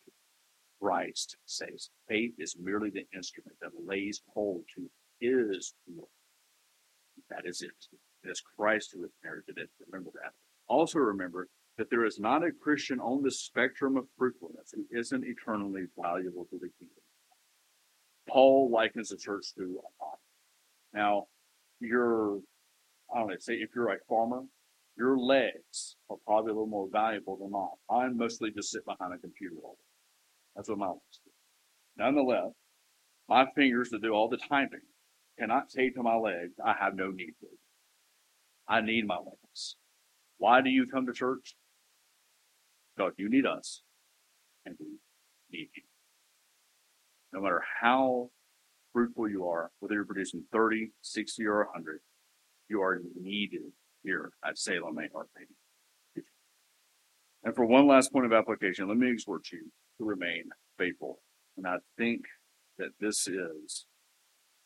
Christ 0.80 1.36
saves. 1.46 1.90
Faith 2.08 2.34
is 2.38 2.56
merely 2.60 2.90
the 2.90 3.06
instrument 3.14 3.56
that 3.60 3.72
lays 3.84 4.22
hold 4.32 4.62
to 4.76 4.88
his 5.20 5.74
will. 5.86 6.08
That 7.30 7.46
is 7.46 7.62
it. 7.62 7.70
It 8.24 8.30
is 8.30 8.42
Christ 8.56 8.90
who 8.94 9.02
has 9.02 9.10
merited 9.24 9.58
it. 9.58 9.70
Remember 9.90 10.10
that. 10.22 10.32
Also 10.68 10.98
remember 10.98 11.48
that 11.78 11.90
there 11.90 12.04
is 12.04 12.20
not 12.20 12.44
a 12.44 12.52
Christian 12.52 13.00
on 13.00 13.22
the 13.22 13.30
spectrum 13.30 13.96
of 13.96 14.04
fruitfulness 14.16 14.72
who 14.72 14.84
isn't 14.96 15.24
eternally 15.24 15.86
valuable 16.00 16.44
to 16.46 16.58
the 16.58 16.70
kingdom. 16.78 17.02
Paul 18.28 18.70
likens 18.70 19.08
the 19.08 19.16
church 19.16 19.54
to 19.56 19.80
a 19.80 20.04
pot. 20.04 20.18
Now, 20.92 21.26
you're, 21.80 22.38
I 23.14 23.18
don't 23.18 23.28
know, 23.28 23.34
say 23.38 23.54
if 23.54 23.70
you're 23.74 23.90
a 23.92 23.96
farmer, 24.08 24.42
your 24.96 25.18
legs 25.18 25.96
are 26.10 26.16
probably 26.26 26.50
a 26.50 26.54
little 26.54 26.66
more 26.66 26.88
valuable 26.90 27.36
than 27.36 27.50
mine. 27.50 27.68
I 27.90 28.08
mostly 28.08 28.50
just 28.50 28.70
sit 28.70 28.84
behind 28.84 29.14
a 29.14 29.18
computer 29.18 29.56
all 29.62 29.74
day. 29.74 29.84
That's 30.56 30.68
what 30.68 30.78
my 30.78 30.88
legs 30.88 31.20
do. 31.24 31.30
Nonetheless, 31.96 32.52
my 33.28 33.46
fingers 33.54 33.90
that 33.90 34.02
do 34.02 34.12
all 34.12 34.28
the 34.28 34.38
typing 34.38 34.80
cannot 35.38 35.70
say 35.70 35.90
to 35.90 36.02
my 36.02 36.16
legs, 36.16 36.54
I 36.64 36.74
have 36.80 36.96
no 36.96 37.10
need 37.10 37.34
for 37.40 37.46
you. 37.46 37.58
I 38.68 38.80
need 38.80 39.06
my 39.06 39.16
legs. 39.16 39.76
Why 40.38 40.60
do 40.60 40.70
you 40.70 40.86
come 40.86 41.06
to 41.06 41.12
church? 41.12 41.54
God, 42.98 43.12
you 43.16 43.30
need 43.30 43.46
us 43.46 43.82
and 44.66 44.74
we 44.80 44.98
need 45.50 45.68
you. 45.76 45.82
No 47.32 47.40
matter 47.40 47.62
how 47.80 48.30
fruitful 48.92 49.28
you 49.28 49.46
are, 49.46 49.70
whether 49.80 49.94
you're 49.94 50.04
producing 50.04 50.44
30, 50.52 50.90
60, 51.02 51.46
or 51.46 51.64
100, 51.64 52.00
you 52.68 52.82
are 52.82 53.00
needed 53.20 53.72
here 54.02 54.32
at 54.44 54.58
Salem 54.58 54.98
A. 54.98 56.20
And 57.44 57.54
for 57.54 57.64
one 57.64 57.86
last 57.86 58.12
point 58.12 58.26
of 58.26 58.32
application, 58.32 58.88
let 58.88 58.98
me 58.98 59.10
exhort 59.10 59.50
you 59.52 59.70
to 59.98 60.04
remain 60.04 60.44
faithful. 60.76 61.20
And 61.56 61.66
I 61.66 61.76
think 61.96 62.22
that 62.78 62.90
this 63.00 63.26
is 63.26 63.86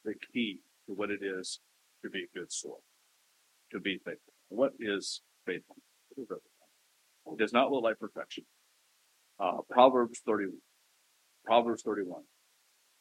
the 0.04 0.14
key 0.32 0.60
to 0.86 0.94
what 0.94 1.10
it 1.10 1.20
is 1.22 1.60
to 2.02 2.10
be 2.10 2.24
a 2.24 2.38
good 2.38 2.52
soil, 2.52 2.82
to 3.72 3.80
be 3.80 3.98
faithful. 4.04 4.32
What 4.48 4.72
is 4.80 5.22
faithfulness? 5.46 5.84
It 6.16 7.38
does 7.38 7.52
not 7.52 7.70
look 7.70 7.84
like 7.84 7.98
perfection. 7.98 8.44
Uh, 9.38 9.58
Proverbs 9.70 10.20
31. 10.26 10.56
Proverbs 11.44 11.82
31. 11.82 12.22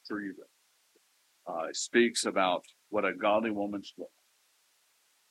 Sure 0.07 0.21
you 0.21 0.33
read. 0.37 0.60
Uh, 1.47 1.67
speaks 1.73 2.25
about 2.25 2.63
what 2.89 3.03
a 3.03 3.13
godly 3.13 3.51
woman 3.51 3.81
look. 3.97 4.11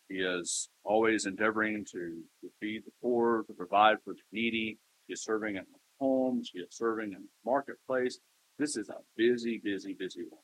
He 0.09 0.17
is 0.17 0.69
always 0.83 1.25
endeavoring 1.25 1.85
to, 1.93 1.99
to 2.41 2.51
feed 2.61 2.83
the 2.85 2.91
poor, 3.01 3.45
to 3.47 3.53
provide 3.53 3.99
for 4.05 4.15
the 4.15 4.21
needy. 4.33 4.79
She 5.07 5.13
is 5.13 5.23
serving 5.23 5.57
in 5.57 5.63
the 5.71 5.79
home. 6.01 6.43
She 6.45 6.59
is 6.59 6.69
serving 6.71 7.13
in 7.13 7.23
the 7.23 7.29
marketplace. 7.45 8.19
This 8.59 8.77
is 8.77 8.89
a 8.89 8.97
busy, 9.17 9.61
busy, 9.63 9.95
busy 9.97 10.23
one. 10.29 10.43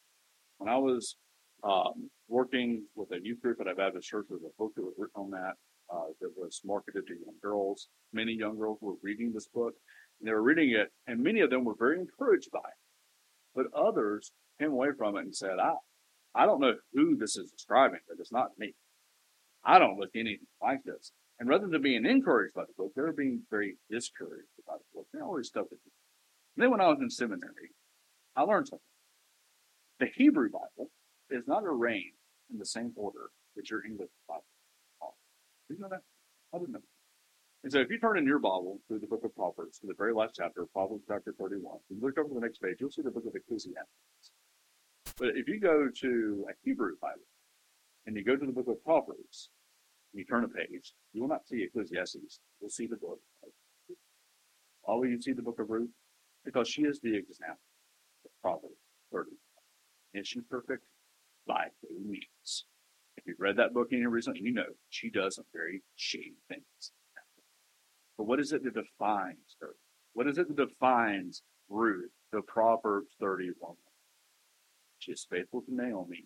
When 0.58 0.68
I 0.72 0.78
was 0.78 1.16
um, 1.64 2.10
working 2.28 2.84
with 2.94 3.10
a 3.10 3.20
youth 3.20 3.42
group 3.42 3.60
at 3.60 3.66
a 3.66 3.74
Baptist 3.74 4.08
church, 4.08 4.26
there 4.28 4.38
was 4.38 4.44
a 4.44 4.56
book 4.62 4.72
that 4.76 4.82
was 4.84 4.94
written 4.96 5.16
on 5.16 5.30
that 5.32 5.54
uh, 5.92 6.10
that 6.20 6.30
was 6.36 6.60
marketed 6.64 7.06
to 7.06 7.14
young 7.14 7.36
girls. 7.42 7.88
Many 8.12 8.32
young 8.32 8.56
girls 8.56 8.78
were 8.80 8.94
reading 9.02 9.32
this 9.32 9.48
book, 9.48 9.74
and 10.20 10.28
they 10.28 10.32
were 10.32 10.42
reading 10.42 10.70
it, 10.70 10.92
and 11.06 11.22
many 11.22 11.40
of 11.40 11.50
them 11.50 11.64
were 11.64 11.76
very 11.78 11.98
encouraged 11.98 12.50
by 12.52 12.60
it. 12.60 12.80
But 13.54 13.66
others 13.76 14.32
came 14.58 14.72
away 14.72 14.88
from 14.96 15.16
it 15.16 15.24
and 15.24 15.34
said, 15.34 15.58
"I, 15.58 15.74
I 16.34 16.46
don't 16.46 16.60
know 16.60 16.74
who 16.92 17.16
this 17.16 17.36
is 17.36 17.50
describing, 17.50 18.00
but 18.08 18.18
it's 18.20 18.32
not 18.32 18.58
me. 18.58 18.74
I 19.64 19.78
don't 19.78 19.98
look 19.98 20.10
anything 20.14 20.46
like 20.62 20.82
this." 20.84 21.12
And 21.38 21.48
rather 21.48 21.66
than 21.66 21.82
being 21.82 22.06
encouraged 22.06 22.54
by 22.54 22.64
the 22.64 22.72
book, 22.76 22.92
they 22.94 23.02
were 23.02 23.12
being 23.12 23.42
very 23.50 23.76
discouraged 23.90 24.48
by 24.66 24.74
the 24.74 24.84
book. 24.94 25.06
They 25.12 25.20
always 25.20 25.48
stuck 25.48 25.70
with 25.70 25.80
it. 25.84 25.92
And 26.56 26.64
then 26.64 26.70
when 26.70 26.80
I 26.80 26.88
was 26.88 26.98
in 27.00 27.10
seminary, 27.10 27.72
I 28.34 28.42
learned 28.42 28.68
something. 28.68 28.82
The 30.00 30.08
Hebrew 30.14 30.48
Bible 30.50 30.90
is 31.30 31.46
not 31.46 31.64
arranged 31.64 32.16
in 32.50 32.58
the 32.58 32.66
same 32.66 32.92
order 32.96 33.30
that 33.56 33.70
your 33.70 33.84
English 33.84 34.10
Bible. 34.28 34.44
Did 35.68 35.78
you 35.78 35.82
know 35.82 35.88
that? 35.90 36.02
I 36.54 36.58
didn't 36.58 36.72
know. 36.74 36.80
And 37.64 37.72
so 37.72 37.80
if 37.80 37.90
you 37.90 37.98
turn 37.98 38.18
in 38.18 38.26
your 38.26 38.38
Bible 38.38 38.78
to 38.88 38.98
the 38.98 39.06
book 39.06 39.24
of 39.24 39.34
Proverbs, 39.34 39.78
to 39.80 39.88
the 39.88 39.94
very 39.98 40.14
last 40.14 40.34
chapter, 40.36 40.64
Proverbs 40.72 41.02
chapter 41.08 41.34
31, 41.38 41.78
you 41.88 41.98
look 42.00 42.18
over 42.18 42.32
the 42.32 42.40
next 42.40 42.62
page, 42.62 42.76
you'll 42.78 42.90
see 42.90 43.02
the 43.02 43.10
book 43.10 43.26
of 43.26 43.34
Ecclesiastes. 43.34 44.30
But 45.16 45.28
if 45.34 45.48
you 45.48 45.58
go 45.58 45.88
to 46.02 46.46
a 46.50 46.52
Hebrew 46.62 46.96
Bible 47.00 47.26
and 48.06 48.16
you 48.16 48.22
go 48.22 48.36
to 48.36 48.44
the 48.44 48.52
book 48.52 48.68
of 48.68 48.84
Proverbs, 48.84 49.48
and 50.12 50.20
you 50.20 50.26
turn 50.26 50.44
a 50.44 50.48
page, 50.48 50.92
you 51.12 51.22
will 51.22 51.28
not 51.28 51.46
see 51.48 51.62
Ecclesiastes. 51.62 52.40
You'll 52.60 52.70
see 52.70 52.86
the 52.86 52.96
book. 52.96 53.18
All 54.84 55.04
you 55.06 55.20
see 55.20 55.32
the 55.32 55.42
book 55.42 55.58
of 55.58 55.70
Ruth? 55.70 55.90
Because 56.44 56.68
she 56.68 56.82
is 56.82 57.00
the 57.00 57.16
example 57.16 57.58
of 58.24 58.30
Proverbs 58.42 58.80
30. 59.12 59.30
Is 60.14 60.28
she 60.28 60.40
perfect? 60.40 60.84
By 61.46 61.66
no 61.82 61.98
means. 62.04 62.66
If 63.16 63.26
you've 63.26 63.40
read 63.40 63.56
that 63.56 63.72
book 63.72 63.88
any 63.92 64.06
recently, 64.06 64.42
you 64.42 64.52
know 64.52 64.66
she 64.90 65.10
does 65.10 65.36
some 65.36 65.46
very 65.52 65.82
shady 65.96 66.34
things. 66.48 66.92
But 68.18 68.24
what 68.24 68.40
is 68.40 68.52
it 68.52 68.64
that 68.64 68.74
defines 68.74 69.56
her? 69.60 69.74
What 70.12 70.26
is 70.26 70.38
it 70.38 70.48
that 70.48 70.68
defines 70.68 71.42
Ruth, 71.68 72.10
the 72.32 72.42
Proverbs 72.42 73.14
30 73.20 73.50
woman? 73.60 73.76
She 75.06 75.12
is 75.12 75.26
faithful 75.30 75.62
to 75.62 75.72
Naomi. 75.72 76.24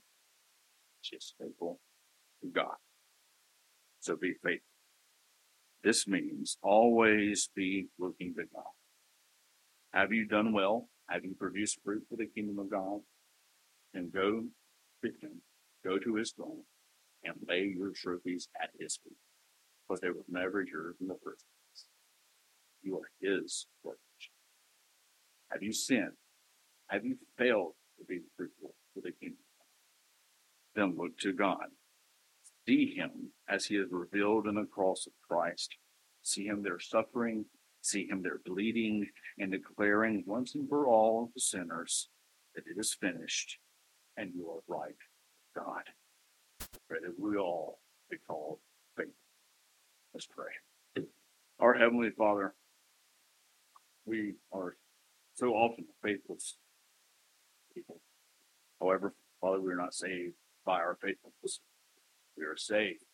She 1.03 1.17
is 1.17 1.35
faithful 1.39 1.79
to 2.41 2.49
God. 2.49 2.77
So 4.01 4.17
be 4.17 4.33
faithful. 4.43 4.65
This 5.85 6.09
means 6.09 6.57
always 6.63 7.51
be 7.55 7.89
looking 7.99 8.33
to 8.37 8.45
God. 8.55 8.73
Have 9.93 10.15
you 10.15 10.25
done 10.25 10.55
well? 10.55 10.89
Have 11.11 11.27
you 11.27 11.35
produced 11.39 11.81
fruit 11.85 12.05
for 12.09 12.17
the 12.17 12.25
kingdom 12.35 12.59
of 12.59 12.71
God? 12.71 13.01
And 13.93 14.11
go 14.11 14.45
to 15.05 15.09
him, 15.21 15.43
go 15.85 15.99
to 15.99 16.15
his 16.15 16.33
throne, 16.33 16.63
and 17.23 17.35
lay 17.47 17.75
your 17.77 17.91
trophies 17.91 18.49
at 18.63 18.71
his 18.79 18.99
feet. 19.05 19.19
Because 19.87 20.01
they 20.01 20.09
were 20.09 20.25
never 20.27 20.63
yours 20.63 20.97
in 21.03 21.07
the 21.07 21.19
first 21.23 21.45
place. 21.45 21.85
You 22.83 22.97
are 22.97 23.11
his 23.21 23.67
workmanship. 23.83 24.33
Have 25.51 25.63
you 25.63 25.75
sinned? 25.75 26.17
Have 26.89 27.05
you 27.05 27.19
failed 27.37 27.75
to 28.01 28.07
be 28.07 28.21
fruitful 28.37 28.75
for 28.95 29.01
the 29.03 29.13
kingdom? 29.13 29.39
Then 30.75 30.97
look 30.97 31.19
to 31.19 31.33
God. 31.33 31.67
See 32.67 32.95
him 32.95 33.33
as 33.49 33.67
he 33.67 33.77
is 33.77 33.89
revealed 33.91 34.47
in 34.47 34.55
the 34.55 34.65
cross 34.65 35.07
of 35.07 35.13
Christ. 35.29 35.77
See 36.23 36.47
him 36.47 36.63
there 36.63 36.79
suffering, 36.79 37.47
see 37.81 38.07
him 38.09 38.23
there 38.23 38.41
bleeding, 38.45 39.07
and 39.39 39.53
declaring 39.53 40.25
once 40.27 40.55
and 40.55 40.69
for 40.69 40.87
all 40.87 41.31
to 41.35 41.41
sinners 41.41 42.09
that 42.55 42.65
it 42.67 42.79
is 42.79 42.97
finished 43.01 43.59
and 44.17 44.33
you 44.35 44.51
are 44.51 44.63
right 44.69 44.97
God. 45.55 45.83
Pray 46.89 46.99
that 47.03 47.19
we 47.19 47.37
all 47.37 47.79
be 48.11 48.17
called 48.29 48.59
faithful. 48.97 49.15
Let's 50.15 50.27
pray. 50.27 51.05
Our 51.59 51.75
Heavenly 51.75 52.11
Father, 52.11 52.55
we 54.05 54.35
are 54.53 54.77
so 55.35 55.53
often 55.53 55.87
faithless 56.03 56.57
people. 57.75 58.01
However, 58.81 59.15
Father, 59.41 59.61
we 59.61 59.73
are 59.73 59.77
not 59.77 59.95
saved 59.95 60.35
by 60.65 60.79
our 60.79 60.97
faithfulness. 61.01 61.61
We 62.37 62.45
are 62.45 62.57
saved 62.57 63.05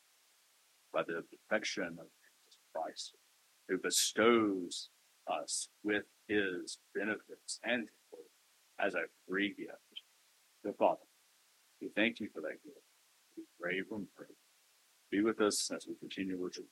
by 0.92 1.02
the 1.02 1.22
perfection 1.48 1.84
of 1.98 2.07
Jesus 2.07 2.59
Christ, 2.74 3.14
who 3.68 3.78
bestows 3.78 4.90
us 5.26 5.68
with 5.82 6.04
his 6.28 6.78
benefits 6.94 7.61
and 7.64 7.88
as 8.78 8.94
a 8.94 9.04
free 9.28 9.54
gift. 9.57 10.02
So, 10.64 10.72
Father, 10.78 11.00
we 11.80 11.88
thank 11.94 12.20
you 12.20 12.28
for 12.32 12.40
that 12.42 12.62
gift. 12.64 12.78
We 13.36 13.44
pray 13.61 13.82
from 13.82 14.09
prayer. 14.16 14.28
Be 15.11 15.22
with 15.22 15.40
us 15.40 15.70
as 15.74 15.86
we 15.86 15.94
continue 15.96 16.38
worship. 16.38 16.66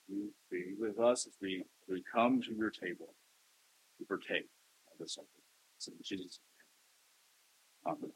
Be 0.51 0.75
with 0.79 0.99
us 0.99 1.27
as 1.27 1.35
we, 1.41 1.65
we 1.89 2.03
come 2.13 2.41
to 2.43 2.55
your 2.55 2.71
table 2.71 3.15
to 3.99 4.05
partake 4.07 4.49
of. 5.01 5.09
So 5.09 5.93
in 5.93 5.99
Jesus' 6.03 6.41
Amen. 7.87 8.15